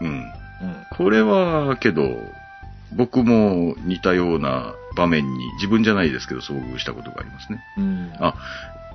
[0.00, 0.08] うん。
[0.08, 0.32] うん。
[0.90, 2.18] これは、けど、
[2.92, 7.62] 僕も似たような場面に、自分じゃないですけど、遭遇したことがありますね。
[7.76, 8.12] うん。
[8.18, 8.34] あ、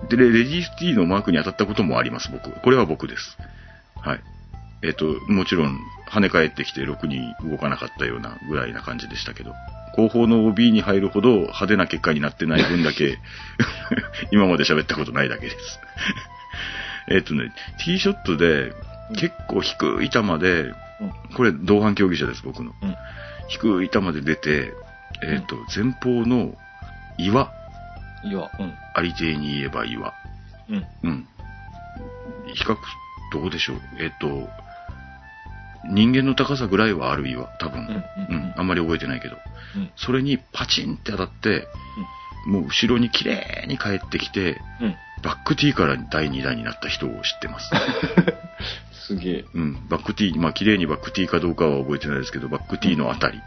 [0.10, 2.52] で、レレディースティーのマークに当たったこともあります、僕。
[2.52, 3.38] これは僕です。
[4.02, 4.20] はい。
[4.82, 5.80] えっ、と、もちろん、
[6.13, 9.54] 跳ね返ってきて、ろくに動かなかったようなぐらいな感じでしたけど、
[9.95, 13.17] 後方の OB に入るほど派手な結果になってない分だけ、
[14.32, 15.80] 今まで喋ったことないだけです。
[17.10, 18.73] えっとね、ティーショットで、
[19.17, 20.73] 結構低い球で、
[21.36, 22.73] これ同伴競技者です、僕の。
[22.82, 22.95] うん
[23.49, 24.73] 低い球で出て、
[25.21, 26.56] えっ、と、前方の
[27.17, 27.52] 岩、
[28.23, 28.49] いいわ。
[28.58, 28.73] うん。
[28.93, 30.13] ありていに言えば岩。
[30.69, 30.86] うん。
[31.04, 31.28] うん。
[32.54, 32.78] 比較、
[33.34, 33.82] どうでしょう？
[33.99, 34.49] えっ、と、
[35.89, 38.04] 人間の高さぐらいはある岩、多分。
[38.30, 38.54] うん。
[38.56, 39.36] あんまり覚えてないけど。
[39.76, 39.91] うん。
[39.96, 41.67] それにパチンって当たって、
[42.48, 44.96] もう後ろに綺麗に帰ってきて、うん。
[45.24, 47.72] バックティーから第2弾になった人を知ってます。
[49.08, 49.46] すげえ。
[49.54, 53.39] うん、バックティー、まあ綺麗にバックティーかどうかは覚えてないですけど、バックティーのあたり。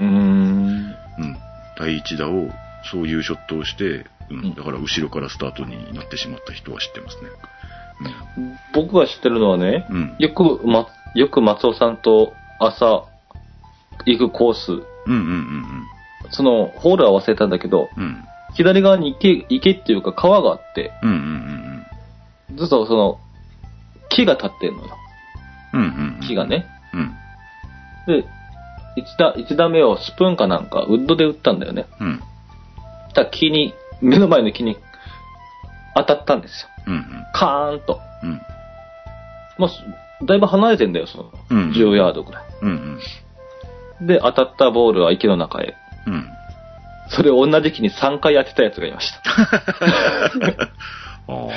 [0.00, 0.94] うーん。
[1.18, 1.36] うん。
[1.78, 2.50] 第1打を、
[2.90, 7.30] そういうショットをして、ううんん、だから後ろからスタートになってしまった人は知ってますね。
[8.72, 9.96] 僕が知ってるのはね、うん。
[9.96, 10.16] うん。
[10.18, 13.04] よく、ま、よく松尾さんと朝
[14.06, 15.86] 行くコース、うんうんうん
[16.30, 18.02] そのホールは忘れたんだけど、うん。
[18.02, 18.24] うん。
[18.54, 21.18] 左側に池、池っていうか川があって、うんうんう
[22.54, 23.18] んずっとその、
[24.10, 24.96] 木が立ってんのよ。
[25.74, 25.80] うん。
[25.80, 26.20] うんうんうん。
[26.20, 26.46] 木が。
[26.46, 26.66] ね。
[26.94, 27.14] うん。
[28.06, 28.26] で、
[28.96, 31.86] 一打、一打目をスプーンかなんか、ウッドで打ったんだよね。
[32.00, 32.20] うん。
[33.14, 34.76] たら木に、目の前の木に
[35.94, 36.68] 当たったんですよ。
[36.88, 37.02] うんうん。
[37.32, 38.00] カーンと。
[38.22, 38.40] うん。
[39.58, 39.70] まあ、
[40.24, 42.42] だいぶ離れてんだよ、その、うん10ヤードぐらい。
[42.62, 42.98] うん
[44.00, 44.06] うん。
[44.06, 45.74] で、当たったボールは池の中へ。
[46.06, 46.26] うん。
[47.08, 49.20] それを同じ木に3回当てたやつがいました。
[51.28, 51.48] ああ、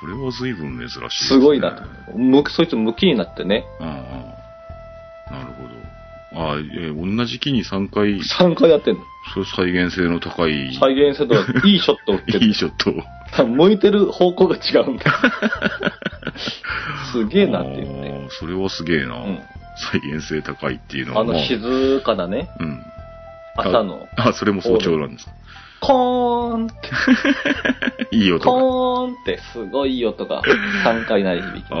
[0.00, 1.82] それは随分珍しいですすごいなと。
[2.16, 3.84] むそいつ向きになってね、あ
[5.30, 5.62] あ、なるほ
[6.38, 6.44] ど。
[6.48, 9.00] ああ、えー同じ木に3回、3回やってんの。
[9.32, 11.34] それ再現性の高い、再現性と
[11.68, 12.46] いいショットを打ってる。
[12.46, 12.90] いいショット
[13.44, 15.12] 向いてる方向が違うんだよ。
[17.12, 18.26] すげえなっていうね。
[18.30, 19.40] それはすげえな、ん
[19.76, 21.20] 再現性高いっていうのは。
[21.22, 22.84] あのま静かなね、うん。
[23.56, 25.32] 朝の、あ、それも早朝なんですか。
[25.80, 26.70] コーンっ
[28.10, 28.60] て、 いい音が。
[28.60, 30.42] コーンってすごいいい音が
[30.84, 31.80] 3回鳴り響きまし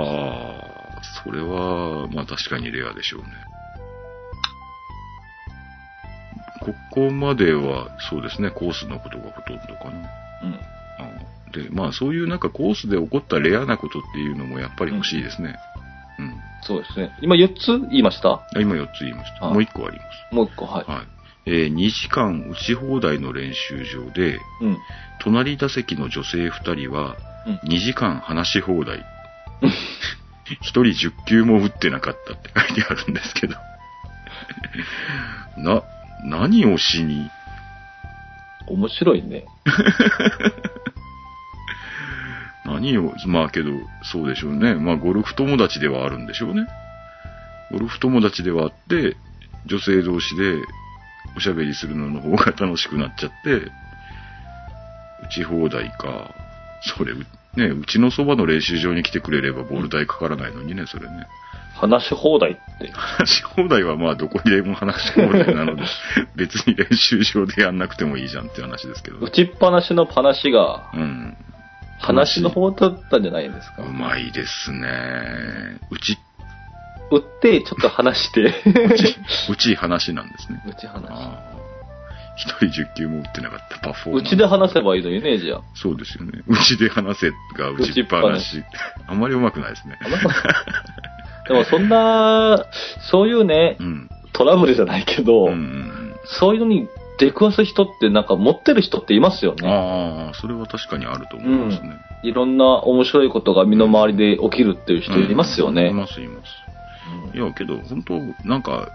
[0.98, 3.28] あ、それは、まあ確かにレアでしょうね。
[6.60, 9.90] ここまでは、そうですね、コースのことがほとんどかな。
[9.90, 10.46] た。
[10.46, 10.73] うん。
[11.54, 15.56] で、まあそういうなんかコースで起こったレアなことっていうのもやっぱり欲しいですね。
[16.18, 16.34] うん。
[16.62, 17.16] そうですね。
[17.22, 18.30] 今4つ言いました？
[18.34, 19.46] あ今4つ言いました。
[19.46, 20.34] あもう1個あります。
[20.34, 20.84] もう1個、はい。
[20.90, 21.06] はい。
[21.46, 24.78] えー2時間打ち放題の練習場で、うん。
[25.20, 29.04] 隣打席の女性2人はうん2時間話し放題。
[29.62, 29.70] 1
[30.62, 33.54] 人10球も打ってなかったって書いてあるんですけど。
[35.56, 35.82] な、
[36.24, 37.30] 何をしに、
[38.66, 39.44] 面白いね。
[42.64, 43.70] 何を、まあけど、
[44.02, 44.74] そうでしょうね。
[44.74, 46.66] まあゴルフ友達ではあるんでしょうね。
[47.70, 49.16] ゴルフ友達ではあって、
[49.66, 50.62] 女性同士で
[51.36, 53.70] おしゃべりするのの方が楽しくなっちゃって、
[55.24, 56.34] 打ち放題か。
[56.96, 61.26] それ、うね、うちのそばの練習場に来てくれればボール代かからないのにね、それね。
[61.74, 62.90] 話し放題って。
[62.92, 65.82] 話し放題はまあどこにでも話し放題なので、
[66.36, 69.18] 別に練習場でやんなくてもいいじゃんって話ですけど。
[69.18, 71.36] 打ちっぱなしの話が、うん。
[72.00, 73.82] 話の方だったんじゃないですか？
[73.82, 75.78] うまいですね。
[75.90, 76.18] うち、
[77.10, 78.42] 打って、ちょっと話して。
[78.42, 79.16] うち、
[79.50, 80.62] うち話なんですね。
[80.66, 81.02] 打ち話。
[82.36, 85.60] 一人10球も打ってなかったパフォーマンスうちで話せばいいのにね、じゃあ。
[85.74, 86.42] そうですよね。
[86.48, 88.64] うちで話せが打ちっぱなし。
[89.06, 89.98] あまり上手くないですね。
[91.48, 92.64] でもそんな、
[93.10, 94.10] そういうねう、ん。
[94.32, 99.64] トラブルじゃないけど、うんうんそういうのに出くわす人ってなんか持ってる人っていますようん。
[99.64, 99.72] ね。
[99.72, 102.00] ああ、それは確かにあると思いますね。
[102.22, 105.90] いろんな面白いことが身の回りで起きるっていう人いますよね。
[105.90, 107.36] います、います。
[107.36, 108.88] いや、けど、本当なんか、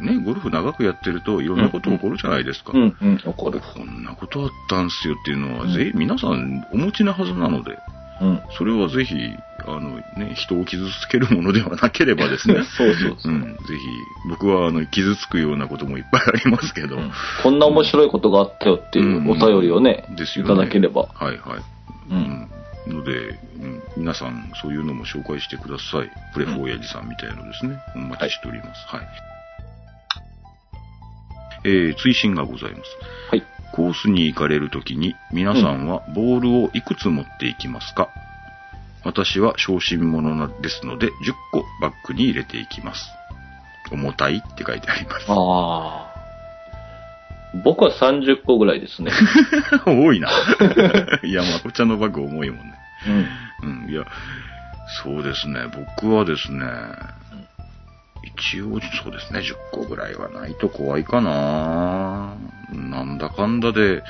[0.00, 2.72] ね、ゴルフ長くやってるといろんなこと起こるじゃないですか。
[2.74, 3.60] うん、うん、怒る。
[3.60, 7.78] こんなことあったんすよっていうのは、うんぜ皆さんお持ちなはずなので、
[8.20, 8.42] うん。
[8.56, 9.14] それはぜひ、
[9.66, 12.64] あのね、人を傷つけるものではなければですね。
[12.76, 13.36] そうそうそうう。
[13.36, 21.08] ん、ぜひ、僕はあの傷つくようなこともいっぱいありますけど、うんこんな面白いことがあったよっていうお便りをね、いですよねただければ。
[21.14, 21.58] はいはい。
[22.10, 22.14] う。
[22.14, 22.48] うんん。
[22.86, 26.10] ので、うん、皆さんそういうのも紹介してください。
[26.32, 27.78] プレフォーヤジさんみたいなのですね。
[27.94, 28.86] お待ちしております。
[28.88, 29.06] はい。
[31.64, 32.82] えー、追伸がございます。
[33.30, 33.57] はい。
[33.72, 38.08] コースに行かれるときに皆さんはボールをいくつ持っていきますか、
[39.04, 41.10] 私は小心者なですので10
[41.52, 43.06] 個バッグに入れていきます。
[43.90, 45.26] 重たいって書いてあります。
[45.28, 45.34] あ
[46.04, 46.08] あ。
[47.64, 49.10] 僕は30個ぐらいですね。
[49.86, 50.28] 多いな。
[51.24, 52.74] いや、まこちゃんのバッグ重いもんね。
[53.62, 53.84] うん。
[53.84, 54.04] うん、いや、
[55.02, 55.60] そうですね。
[55.72, 56.66] 僕はですね、
[58.38, 62.36] 一応そうですね、10個ぐらいはないと怖いかな
[62.72, 64.02] なんだかんだで、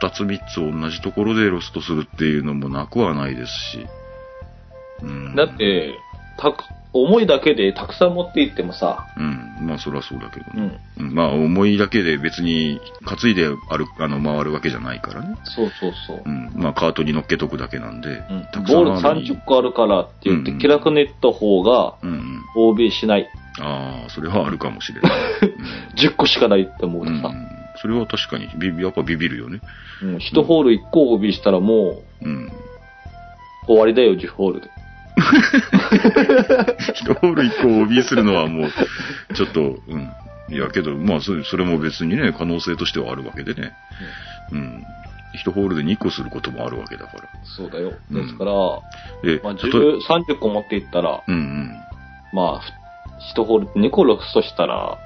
[0.00, 3.86] 2つ3つ同じところでロストするっていうのもなくはないですし。
[5.02, 5.94] うん、だっ、て、
[6.38, 10.80] たく、重いだけでたくさん持っていってもさ、うん、まあそりゃそうだけどうね。
[10.98, 11.02] ん。
[11.04, 15.36] うんまあ重いだけで別に担いである、あの、回るわけじゃないからね。
[15.44, 16.28] そうそうそうう。
[16.28, 18.08] ん、まあカートに乗っけとくだけなんで。
[18.08, 22.70] うんたくさんボールあるのに30個あるからって言って、うん気楽にいった方がうんうん。
[22.70, 23.28] OB しない。
[23.60, 25.12] ああ、それはあるかもしれない。
[25.96, 29.60] 10個しかないって思ううん、とさ、うんそれは確かにビ、やっぱビビるよね。
[30.02, 32.46] うん、1ホール1個 OB したらもうん。
[32.46, 32.50] う
[33.68, 34.68] 終わりだよ、10ホールで。
[36.94, 38.70] 一ホール一個 OB するのはもう、
[39.34, 40.10] ちょっと、うん。
[40.50, 43.72] いや、けど、まあそれ、それも別にね、可能性としてはあるわけでね。
[44.50, 44.82] うん。
[45.34, 47.28] 一ホールで2個することもあるわけだから。
[47.44, 47.92] そうだよ。
[48.10, 48.52] うんですから、
[49.24, 51.70] え、まあ、例え10 30個持っていったら、うんうん。
[52.32, 52.72] まあ、ふ
[53.18, 54.98] 一ホールで2個ロストしたら、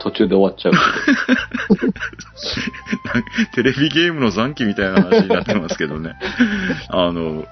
[0.00, 0.72] 途中で終わっちゃう
[3.54, 6.14] け テレビゲームの残機みたいな話になってますけどね。
[6.90, 7.46] あの、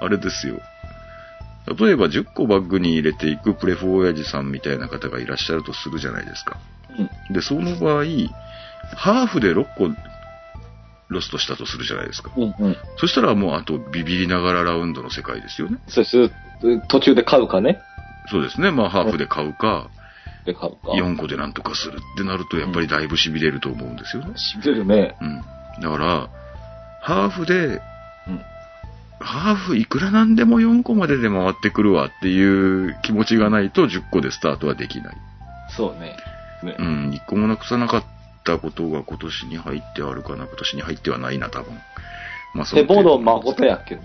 [0.00, 0.60] あれですよ。
[1.66, 6.58] 例えば10個バッグに入れていくプレフォー親父さんみたいな方がいらっしゃるとするじゃないですか。
[7.28, 7.34] ど。
[7.34, 8.04] で、その場合、
[8.94, 9.90] ハーフで6個
[11.08, 12.30] ロストしたとするじゃないですか。
[12.36, 12.42] うん。
[12.44, 12.76] うんうん。
[12.98, 15.78] そしたらもうあとビビりながらラウンドの世界ですよね。
[15.88, 16.34] そして、
[16.88, 17.80] 途中で買うかね。
[18.30, 18.70] そうですね。
[18.70, 19.88] まあハーフで買うか、
[20.44, 20.92] で買うか。
[20.92, 24.32] 4個でなんとかするってなるとやっぱりだいぶ痺れると思うんですよね。
[24.36, 25.16] しびれるね。
[25.20, 25.42] うん。
[25.82, 26.30] だから、
[27.02, 27.54] ハーフで、
[28.26, 28.40] うん。
[29.18, 35.16] ハーフいくらなんでも4個までで回ってくるわっていう気持ちがないと10個でスタートはできない。
[35.76, 36.16] そうね。
[36.62, 36.76] ね。
[36.78, 38.04] うん、1個もなくさなかっ
[38.44, 41.72] たことが今年に入ってあるかな、今年に入ってはないな、多分。
[42.54, 44.02] まあ、手ボードま誠やっけね。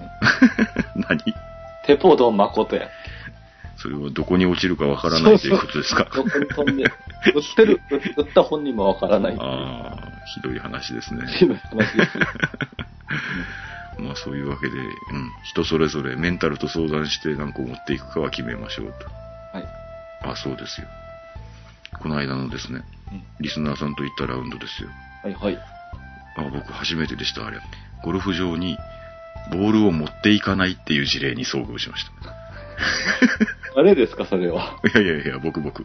[0.96, 1.20] 何？
[1.86, 2.90] 手ボード誠やっ
[3.82, 6.06] それはどこに落ちるかわからないということですか？
[6.06, 6.18] け。
[6.18, 6.92] どこに飛んで、売っ
[7.56, 7.82] てる、
[8.18, 9.38] 売った本人もわからない。
[9.40, 9.98] ああ、
[10.36, 11.26] ひどい話ですね。
[11.28, 12.24] ひどい話ですよ。
[14.00, 14.92] まあそういうわけで、うん、
[15.44, 19.58] 人それぞれメンタルと相談して何個持っていくかは決めましょうと。
[19.58, 19.68] はい。
[20.24, 20.88] あ、そうですよ。
[22.00, 24.90] この間のですね、うんリスナーさんと行ったラウンドですよ。
[25.24, 25.58] はいはい。
[26.38, 27.60] あ、僕初めてでした、あれ。
[28.04, 28.78] ゴルフ場に
[29.52, 32.12] ボールを持っていかないっていう事例に遭遇しました。
[33.76, 34.80] 誰ですか、それは？
[34.94, 35.84] いやいやいや、僕僕。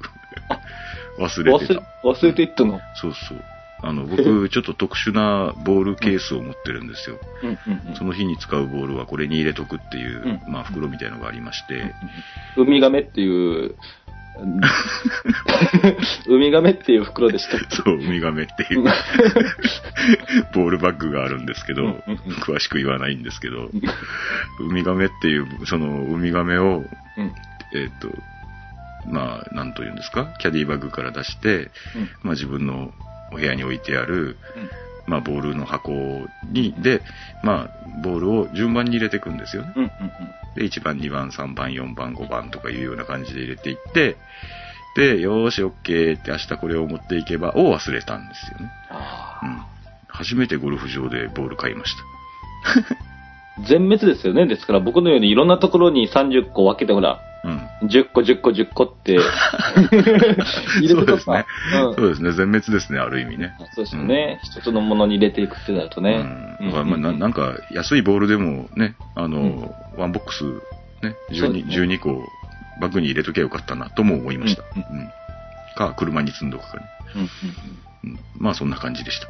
[1.18, 2.80] 忘れて忘れた。、忘れていったの？
[2.94, 3.44] そうそう。
[3.82, 7.18] あの、僕、 ちょっと特殊なボールケースを持ってるんですよ。
[7.94, 11.94] その日に使うボールはこれに入れとくっていう、うんまあ袋みたいのがありまして、
[12.56, 13.74] ウミガメっていう、
[16.28, 17.76] ウミガメっていう袋でしたっけ？
[17.76, 18.82] そう、ウミガメっていう。
[20.54, 22.02] ボールバッグがあるんですけど
[22.44, 23.70] 詳しく言わないんですけど、
[24.60, 26.84] ウミガメっていう、そのウミガメを、
[27.16, 27.32] うん。
[27.74, 28.08] えっ、と、
[29.10, 31.70] まあ、なんと言うんですか、キャディバッグから出して、
[32.22, 32.92] まあ自分の
[33.32, 34.36] お部屋に置いてある、
[35.06, 35.92] まあボールの箱
[36.50, 37.02] に、で、
[37.42, 39.72] まあ、ボールを順番に入れていくんですよね。
[39.76, 39.90] うんうん
[40.56, 44.16] で、1番、2番、3番、4番、5番とかいうような感じで入れていって、
[44.96, 48.72] で、よーし、オッケーって明日これを持っていけば、を忘れたんですよね。
[48.90, 49.62] あうん。
[50.08, 53.06] 初めてゴルフ場でボール買いました。
[53.58, 54.46] ー全滅ですよね。
[54.46, 57.88] ですから僕のようにいろんなところに30個分けてほら、うん。
[57.88, 59.18] 10個、10個、10個って
[60.82, 61.46] 入れてとねか。。
[61.88, 62.32] うんそうですね。
[62.32, 63.54] 全滅ですね、ある意味ね。
[63.74, 64.40] そうですよね。
[64.42, 66.24] 一つのものに入れていくってなるとね。
[66.60, 66.66] うん。
[66.66, 70.44] だからまあななんか、安いボールでもね、あの、ワンボックス、
[71.02, 72.22] ね、12, そうですね12個
[72.80, 74.62] バッグに入れときゃよかったなとも思いました。
[74.62, 75.10] ううんん。
[75.76, 76.82] か、車に積んどくかね。
[77.14, 77.28] うんうん
[78.04, 78.18] うん。
[78.38, 79.28] まあ、そんな感じでした。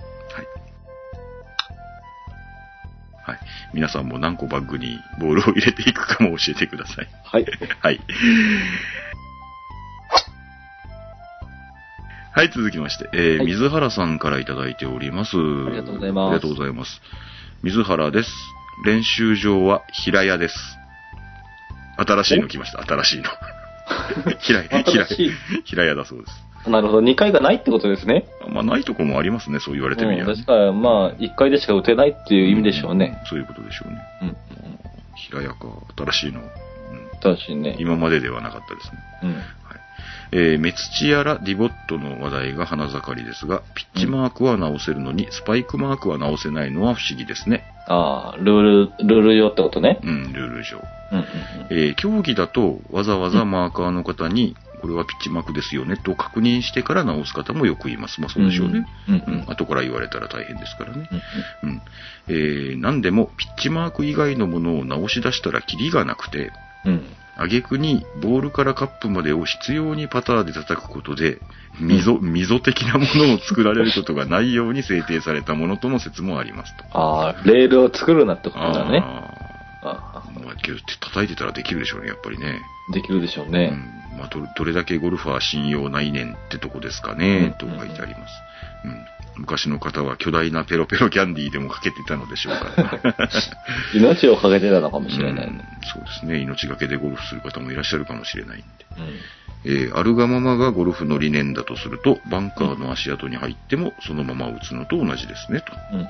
[3.27, 3.35] はい。
[3.35, 3.39] はい。
[3.75, 7.09] 皆さんも何個バッグにボールを入れていくかも教えてください。
[7.25, 7.47] はい。
[7.81, 8.01] はい。
[12.33, 15.37] はい、続きまして、えーはい水原さんからいただいております。
[15.37, 17.01] ありがとうございますありがとうございます。
[17.62, 18.31] 水原です。
[18.85, 20.55] 練習場は平屋です。
[21.97, 23.31] 新しいの来ました、新しいの。
[24.41, 25.07] 平屋、平屋、
[25.65, 26.47] 平屋だそうです。
[26.70, 27.00] なるほど。
[27.00, 28.26] 2回がないってことですね。
[28.48, 33.22] まあ、ないとこもありますね、そう言われてみれば、ねうんですから、まあ、1回でしか打てないっていう意味でしょうね。
[33.29, 34.02] そういうことでしょうね。
[34.22, 34.37] うん。
[35.16, 35.57] 平屋か、
[35.96, 36.40] 新しいの。
[36.40, 36.46] うん
[37.20, 37.76] 正しいね。
[37.79, 38.98] 今までではなかったですね。
[39.22, 39.35] うん。
[39.35, 39.42] はい。
[40.33, 47.64] えー、メツチやらディボットの話題が花盛りですが、ピッチマークは直せるのに、スパイクマークは直せないのは不思議ですね。
[47.88, 50.00] ああ、ルール、ルール上ってことね。
[50.02, 50.79] うん、ルール上。
[51.12, 51.24] うんうん
[51.70, 58.21] えー競技だとわざわざマーカーの方に、これはピッチマークですよねと確認してから直す方もよくいます。
[58.21, 58.87] まあそうでしょうね。
[59.09, 59.15] うん。
[59.15, 61.09] うんうん、後から言われたら大変ですからね。
[61.62, 61.83] うんうん。
[62.29, 66.53] えー、何でもピッチマーク以外のものを直し出したらキリがなくて、
[66.85, 67.03] うん。
[67.39, 71.39] 挙句にボールからカップまでを必要にパターで叩くことで、
[71.79, 76.85] 溝、溝的なものを作られることがないように制定されたものとの説もありますと。
[76.99, 79.01] ああ、レールを作るなってことだね。
[79.05, 79.47] あ
[79.83, 80.41] ああ。
[80.41, 82.62] まあ、叩いてたらできるでしょうね、やっぱりね。
[82.89, 83.68] あできるでしょううね。
[83.68, 84.05] ん。
[84.17, 88.33] まあ、どどれだけゴルファー信用ないねんってとこですかね、と書いてあります。
[88.85, 89.07] うん。
[89.39, 93.31] 昔の方は巨大なペロペロキャンディーでもかけてたのでしょうから。
[93.95, 95.64] 命をかけてたのかもしれないうんね。
[95.93, 96.39] そうですね。
[96.39, 98.67] 命がけでゴルフする方もいらっしゃるかもしれないんで。
[98.99, 99.07] うん。
[99.64, 105.73] えーあるがままがゴルフの理念だとすると、バンカーの足跡に入ってもそのまま打つのと同じですね、と。
[105.93, 106.07] うんうん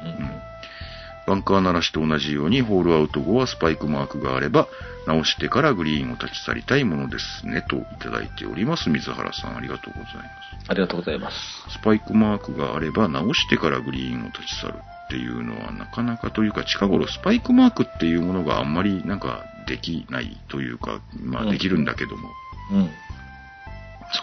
[1.27, 4.69] バンカー鳴らしと同じようにホールアウト後はスパイクマークがあれば
[5.07, 8.91] 直してからグリーンを立ち去りたいものですねといただいております。
[8.91, 10.71] 水原さんありがとうございます。
[10.71, 11.37] ありがとうございます。
[11.71, 14.75] スパイクマークがあれば直してからグリーンを立ち去る
[15.07, 22.29] っていうのはなかなかというか近頃スパイクマークっていうものがあんまりなんかできないというか、まあうんできるんだけども、
[22.73, 22.91] うん。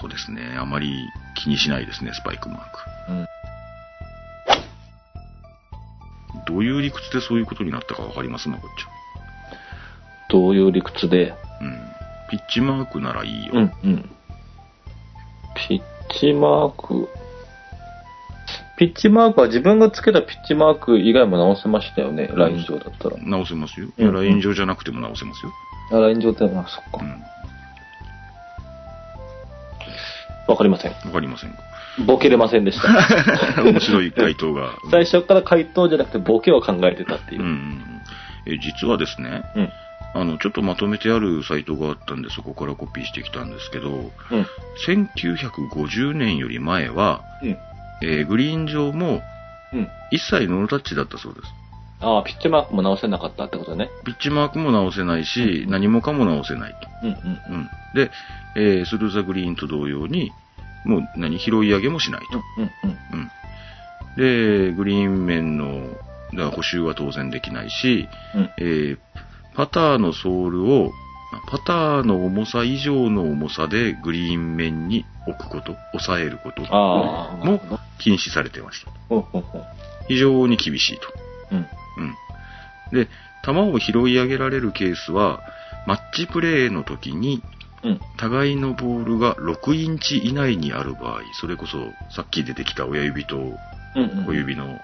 [0.01, 0.55] そうですね。
[0.57, 3.11] あまり気にしないですね、スパイクマーク。
[3.11, 3.27] うん。
[6.45, 8.85] どういう理屈でそういうことになったかわかりますまこっち
[10.29, 11.31] どういう理屈で？
[11.31, 11.67] ゃん。
[11.67, 11.79] うん。
[12.31, 13.53] ピッチマークならいいよ。
[13.53, 14.09] うん、うん。
[15.55, 15.81] ピッ
[16.19, 17.07] チマーク？
[18.75, 23.17] ピッチマークは自分がつけたピッチマーク以外も直せましたよね、ライン上だったら。
[23.17, 23.89] 直せますよ。
[23.95, 25.51] うんいやライン上じゃなくても直せますよ。
[25.91, 26.99] あライン上って、あ、そっか。
[26.99, 27.21] うん。
[30.47, 30.91] わかりません。
[30.91, 31.57] わかりませんか。
[32.05, 32.89] ボケれませんでした。
[33.63, 34.73] 面白い回答が。
[34.91, 37.45] 最初から回答じゃなくてボケを考えてたっていうう。
[37.45, 38.01] ん。
[38.47, 39.69] え、実はですね、うん。
[40.15, 43.89] あの、ちょっとまとめてあるサイトがあったんで、そこからコピーしてきたんですけど、
[44.31, 44.47] うん。
[44.85, 47.57] 1950年より前は、うん。
[48.01, 49.21] えーグリーン上も
[49.71, 49.87] うん。
[50.11, 51.47] 一切ノータッチだったそうです。
[52.01, 53.89] ああ、ピッチマークも直せなかったってことね。
[54.05, 57.07] ピッチマークも直せないし、うん何もかも直せないと。
[57.07, 57.55] うんうん。
[57.55, 57.69] うん。
[57.95, 58.11] で、
[58.55, 60.31] えースルーザグリーンと同様に、
[60.85, 62.41] もう何、拾い上げもしないと。
[62.57, 63.31] うん。
[64.17, 65.89] で、グリーン面の、
[66.35, 68.49] だ補修は当然できないし、うん。
[68.57, 68.97] えー
[69.55, 70.91] パターのソールを、
[71.47, 76.63] パターの重さ以上の重さでグリーン面に置くこと、抑えること。
[77.45, 77.61] も
[77.99, 78.91] 禁止されてました。
[80.07, 81.01] 非常に厳しいと。
[81.51, 81.57] うん。
[81.57, 81.67] うん。
[82.91, 83.07] で、
[83.45, 85.41] 球を拾い上げられるケースは、
[85.85, 87.43] マッチプレーの時に、
[87.83, 87.99] うん。
[88.17, 91.77] 互いのボールが6インチ以内にある場合、それこそ
[92.09, 93.37] さっき出てきた親指と。
[94.25, 94.79] 小指の。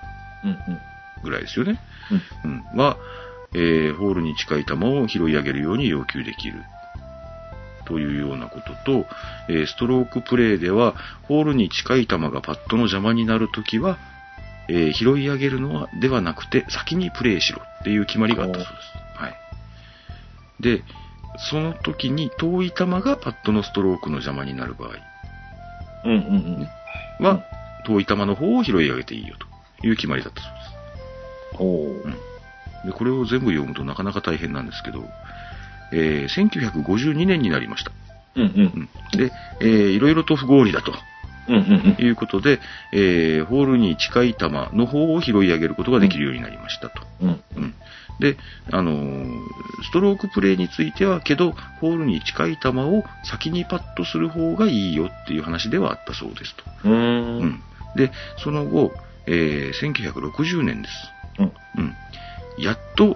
[1.23, 1.79] ぐらいですよね。
[2.43, 2.63] うん。
[2.73, 2.79] うん。
[2.79, 2.97] は、
[3.53, 6.61] えー、ホールに近い球を拾い上げるように要求できる。
[7.85, 9.07] というようなことと、
[9.49, 13.97] えーストロークプレーでは、ホールに近い球がパットの邪魔になるときは、
[14.69, 19.19] えー拾い上げるのは、ではなくて、先にプレーしろっていう決まりがあったそうです。
[19.19, 19.33] はい。
[20.59, 20.83] で、
[21.37, 24.89] その時に遠い球がパットのストロークの邪魔になる場合
[26.05, 26.67] うんうん
[27.19, 27.25] うん。
[27.25, 27.43] は、
[27.85, 29.35] 遠い球の方を拾い上げていいよ
[29.81, 30.41] という決まりだった
[31.57, 32.03] そうおお。
[32.03, 32.11] で
[32.83, 32.87] す。
[32.87, 35.03] で、これを全部読むとなかなか大変なんですけど、
[35.91, 37.91] えー1952年になりました。
[38.35, 38.49] うんうん。
[39.13, 40.93] うんで、えーいろいろと不合理だと
[41.47, 41.59] うんう
[42.01, 42.59] んいうことで、
[42.91, 47.01] えーホールに近い球の方を拾い上げることができるようになりましたと。
[47.21, 47.27] うん。
[47.29, 47.73] うんうん
[48.19, 48.37] で、
[48.69, 49.27] あのー
[49.83, 56.63] ストロークプレーについてはけど、ホールに近い球を先にパッとする方がいいよっていう話ではあったそうですと。
[56.83, 57.61] うんん。
[57.95, 58.11] で、
[58.43, 58.91] その後、
[59.25, 60.93] えー1960年です。
[61.39, 61.53] うん。
[61.77, 61.95] うん。
[62.61, 63.15] やっと、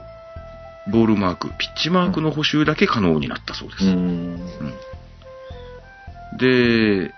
[0.89, 3.85] ボールマーク、ピッチマークの補修だけ可能になったそうです。
[6.37, 7.13] で、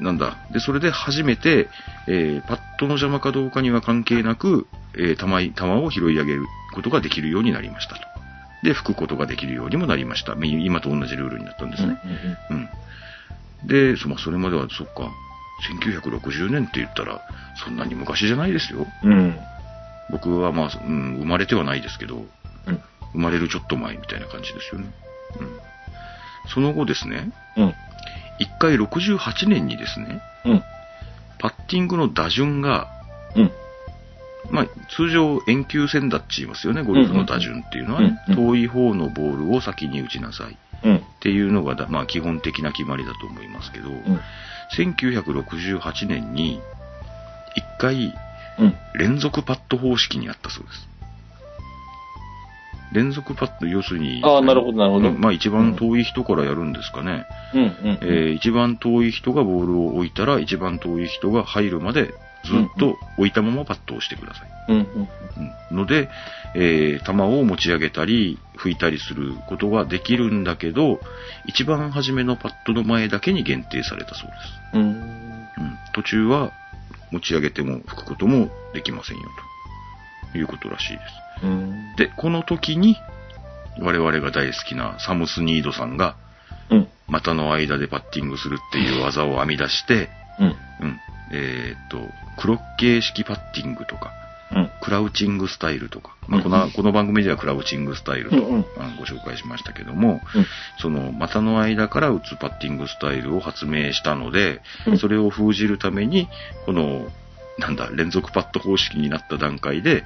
[0.00, 0.36] なんだ。
[0.50, 1.68] で、それで初めて、
[2.06, 8.00] えーパットの邪魔かどうかには関係なく、えー球い、球を拾い上げることができるようになりましたと。
[8.62, 10.34] で、吹くことができるようにもなりました。
[10.34, 11.98] み今と同じルールになったんですね。
[12.50, 12.68] うん。
[13.66, 15.10] で、そまあ、それまでは、そっか、
[15.82, 17.20] 1960年って言ったら、
[17.64, 18.86] そんなに昔じゃないですよ。
[19.02, 19.12] うん。
[19.12, 19.38] うん。
[20.10, 22.20] 僕はまあ、うん、生まれてはないですけど、う
[22.70, 22.80] ん。
[23.12, 24.90] 生まれるちょっと前みたいな感じですよね。
[25.40, 25.48] うん。
[26.52, 27.74] その後ですね、うん。
[28.40, 30.62] 一回68年にですね、うん。
[31.38, 32.88] パッティングの打順が、
[33.36, 33.52] うん。
[34.50, 38.18] まあ、通常遠球線だって言いますよね、ゴルフの打順っていうのはね。
[38.34, 41.02] 遠い方のボールを先に打ちなさいっうん。
[41.20, 44.20] ていうのがだ、まあ、基本的な決まりだと思いますけど、うん。
[44.76, 46.60] 1968年に
[47.54, 48.14] 一回
[48.58, 48.74] うん。
[48.94, 50.89] 連続パット方式にあったそうです。
[52.92, 55.08] 連続パット、要するに、ああ、なるほど、なるほど。
[55.08, 57.26] うんまあ一番遠い人からやるんですかね。
[57.54, 57.70] うんうん。
[58.02, 62.12] えー一番遠い人がボールを置いたら、一番遠い人が入るまで
[62.44, 64.48] ずっと置いたままパットをしてください。
[64.68, 64.84] うんうん。
[65.70, 66.08] うんので、
[66.54, 71.00] えー球を持ち上げたり、拭いたりすることができるんだけど、
[71.46, 74.76] 一番初めのパットの前だけに限定されたそうです。
[74.76, 74.82] うん。
[74.82, 76.52] うん、途中は
[77.12, 79.28] 持ち上げても拭くこともできませんよ、と
[80.34, 81.46] いうことらしいです。
[81.46, 81.96] うん。
[81.96, 82.96] で、この時に、
[83.78, 86.16] 我々が大好きなサムスニードさんが、
[86.70, 86.88] うん。
[87.08, 90.46] 股の間でパッティングするっていう 技を編み出して、うん。
[90.46, 90.50] う
[90.86, 91.00] ん。
[91.32, 92.08] えーっと、
[92.40, 94.12] クロッケー式パッティングとか、
[94.52, 94.70] うん。
[94.80, 100.46] クラウチングスタイルとか、まあ、こうんのこの番組ではクラウチングスタイルと、うんうんあのご紹介しましたけども、うん
[100.78, 106.28] その股の間から打つパッティングスタイルを発明したので、うんそれを封じるために、
[106.66, 107.06] この
[107.60, 110.04] なんだ、連続パット方式になった段階で、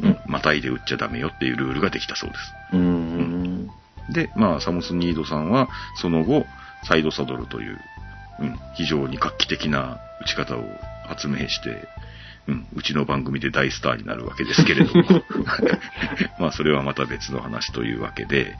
[0.00, 2.40] うん、またいで打っちゃダメよっていうルールができたそうです。
[2.72, 3.70] うーん。
[4.10, 6.44] で、まあ、サムス・ニードさんは、その後、
[6.84, 7.78] サイドサドルという、
[8.40, 10.64] うん、非常に画期的な打ち方を
[11.08, 11.88] 発明して、
[12.48, 15.02] うん、うちの番組で大スターになるわけですけれども、
[16.38, 18.54] まあ、それはまた別の話というわけで、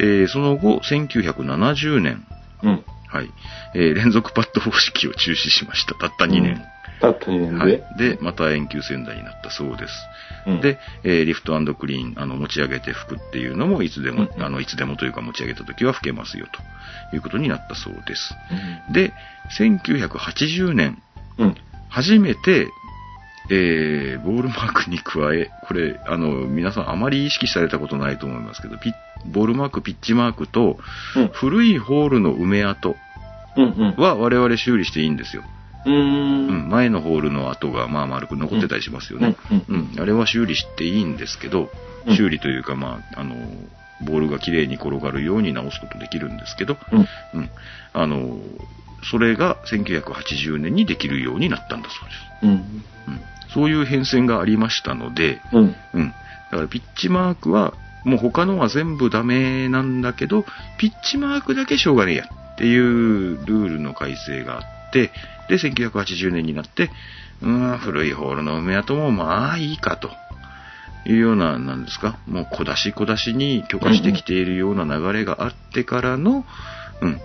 [0.00, 2.26] えーその後、1970年、
[2.62, 2.70] うん。
[2.70, 2.84] うん。
[3.10, 3.30] はい、
[3.74, 5.94] えー連続パッド方式を中止しました。
[5.94, 6.62] たった2年。
[7.00, 9.94] たった2年はいで。、で、また遠球仙台になったそうです。
[10.46, 16.46] うん、で、えーリフトクリーン、あの、持ち上げて吹くっていうのも、いつでも、うんあの、いつでもというか持ち上げた時は吹けますよ、
[17.10, 18.34] ということになったそうです。
[18.88, 18.92] うん。
[18.92, 19.12] で、
[19.58, 21.02] 1980年、
[21.38, 21.56] うん。
[21.88, 22.68] 初めて、
[23.50, 28.92] えー、ボールマークに加え、これ、あの、皆さんあまり意識されたことないと思いますけど、ピッ
[29.26, 30.78] ボールマーク、ピッチマークと、
[31.16, 31.28] うん。
[31.28, 32.96] 古いホールの埋め跡
[33.56, 33.94] うん。
[33.96, 35.42] は我々修理していいんですよ。
[35.88, 36.68] うん。
[36.68, 39.36] 前のホールの跡がまあ丸く残ってたりしますよね。
[39.50, 39.64] うん。
[39.68, 41.68] うん、あれは修理していいんですけど、うん
[42.14, 43.34] 修理というか、まあ、あの、
[44.00, 46.98] ボールが綺麗に転がるように直すことできるんですけど、うん。
[47.00, 47.50] うん、
[47.92, 48.38] あの、
[49.10, 52.20] それが1980年にできるようになったんだそうです。
[52.42, 52.50] うん。
[52.50, 53.20] うん、
[53.52, 55.76] そういう変遷がありましたので、うん。
[55.94, 57.74] うん、だからピッチマークは、
[58.04, 60.44] もう他のは全部ダメなんだけど、
[60.78, 62.24] ピッチマークだけしょうがねえや
[62.54, 65.10] っていうルールの改正があって、
[65.48, 66.90] で、1980年になって、
[67.42, 70.10] うーん、古いホールの埋め跡もまあいいかと。
[71.06, 76.44] いうような、なんですか、もう小出し小出しに許可してきているような流れがあってからの、
[77.00, 77.20] うん、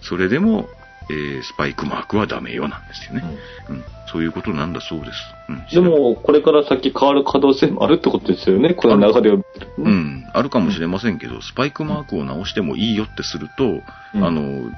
[0.00, 0.68] それでも、
[1.10, 3.24] えースパイクマークはダメよなんですよね。
[3.68, 5.12] うん、そういうことなんだそうです。
[5.48, 9.44] うん、でも、これから先変わる可能性もあるってことですよね、この流れを。
[9.78, 13.82] うん、あるかもしれませんけど、スパイクマークを直してもいいよってすると、
[14.14, 14.24] うん。
[14.24, 14.70] あの、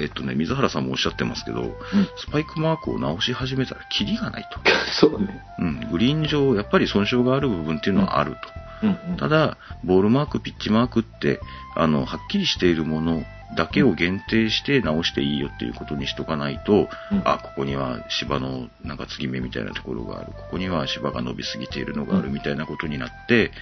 [0.00, 1.76] えっとね、水原さんもおっしゃってますけど、
[2.16, 4.60] スパイクマークを直し始めたらキリがないと。
[4.92, 5.42] そうね。
[5.58, 8.38] うん、グリーン上、やっぱり損傷がある部分っていうのはあると。
[8.84, 9.16] うん。
[9.16, 11.40] ただ、ボールマーク、ピッチマークって、
[11.74, 13.24] あの、はっきりしているもの
[13.56, 23.52] だけを限定して直していいよっていうことにしとかないと、うんあ、ここには芝のなんか継ぎ目みたいなところがある、ここには芝が伸びすぎているのがあるみたいなことになって、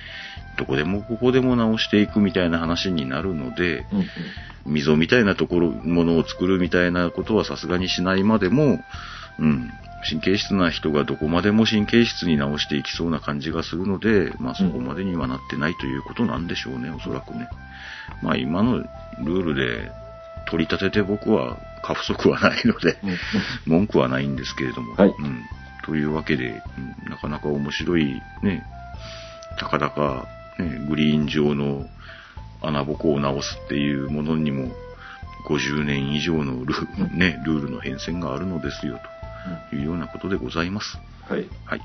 [0.59, 4.07] どこでもここでも直していくみたいな話になるので、うん。
[4.65, 8.79] 溝みたいなところ、ものを作るみたいなことはさすがにしないまでも、
[9.39, 9.71] うん、
[10.09, 17.49] 神経質な人がどこまでも神経質に直していきそうな感じがするので、まあそこまでにはなってないということなんでしょうね、おそらくね。
[18.23, 19.91] まあ今のルールで
[20.49, 23.19] 取り立てて僕は過不足はないので、うん。
[23.67, 24.95] 文句はないんですけれども。
[24.95, 25.43] はいうん、
[25.85, 28.65] というわけで、うんなかなか面白い、ね、
[29.59, 30.27] たかだか、
[30.59, 31.87] ね、グリーン上の
[32.63, 34.73] 穴ぼこを直すっていうものにも、
[35.49, 36.75] 50年以上のル,、
[37.17, 39.22] ね、ルールの変遷があるのですよ、と
[39.73, 40.99] いうようなことでございます。
[41.29, 41.47] はい。
[41.65, 41.81] はい。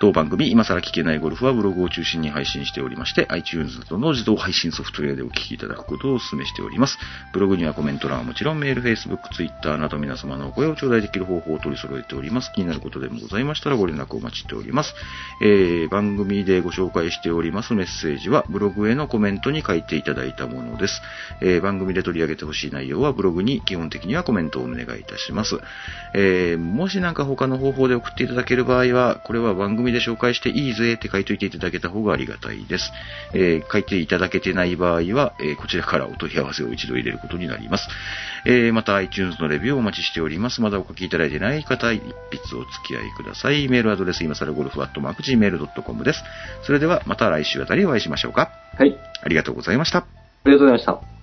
[0.00, 6.96] 当番組、今更聞けないゴルフはブログを中心に配信しておりまして、iTunes などの自動配信ソフトウェアでお聞きいただくことをお勧めしております。
[7.34, 12.50] ブログにはコメント欄はもちろん、メール、Facebook、Twitter など皆様のお声を頂戴できる方法を取り揃えております。
[12.54, 14.94] 気になることでもございましたらご連絡お待ちしております。
[15.42, 21.02] えー、番組でご紹介しておりますメッセージは、ブログへのコメントに書いていただいたものです。
[21.42, 25.60] えー、番組で取り上げてほしい内容は、ブログに基本的にはコメントをお願いいたします。
[26.14, 32.92] えー、もしなんか他の方法で送っていただける場合は、これは番組で紹介していいぜって書いておいていただけた方がありがたいです。
[33.34, 37.86] えー、書いていただけてない場合は、えーこちらからお問い合わせを一度入れることになります。
[38.46, 40.60] えー、また iTunes のレビューをお待ちしております。
[40.60, 42.14] まだお書きいただいてない方、一筆
[42.56, 43.68] お付き合いください。
[43.68, 46.22] メールアドレス、今更ゴルフアットマーク Gmail.com です。
[46.62, 48.50] それではまた来週あたりお会いしましょうか。
[48.76, 48.96] はい。
[49.22, 49.98] ありがとうございました。
[49.98, 50.04] あ
[50.46, 51.19] りがとうございました。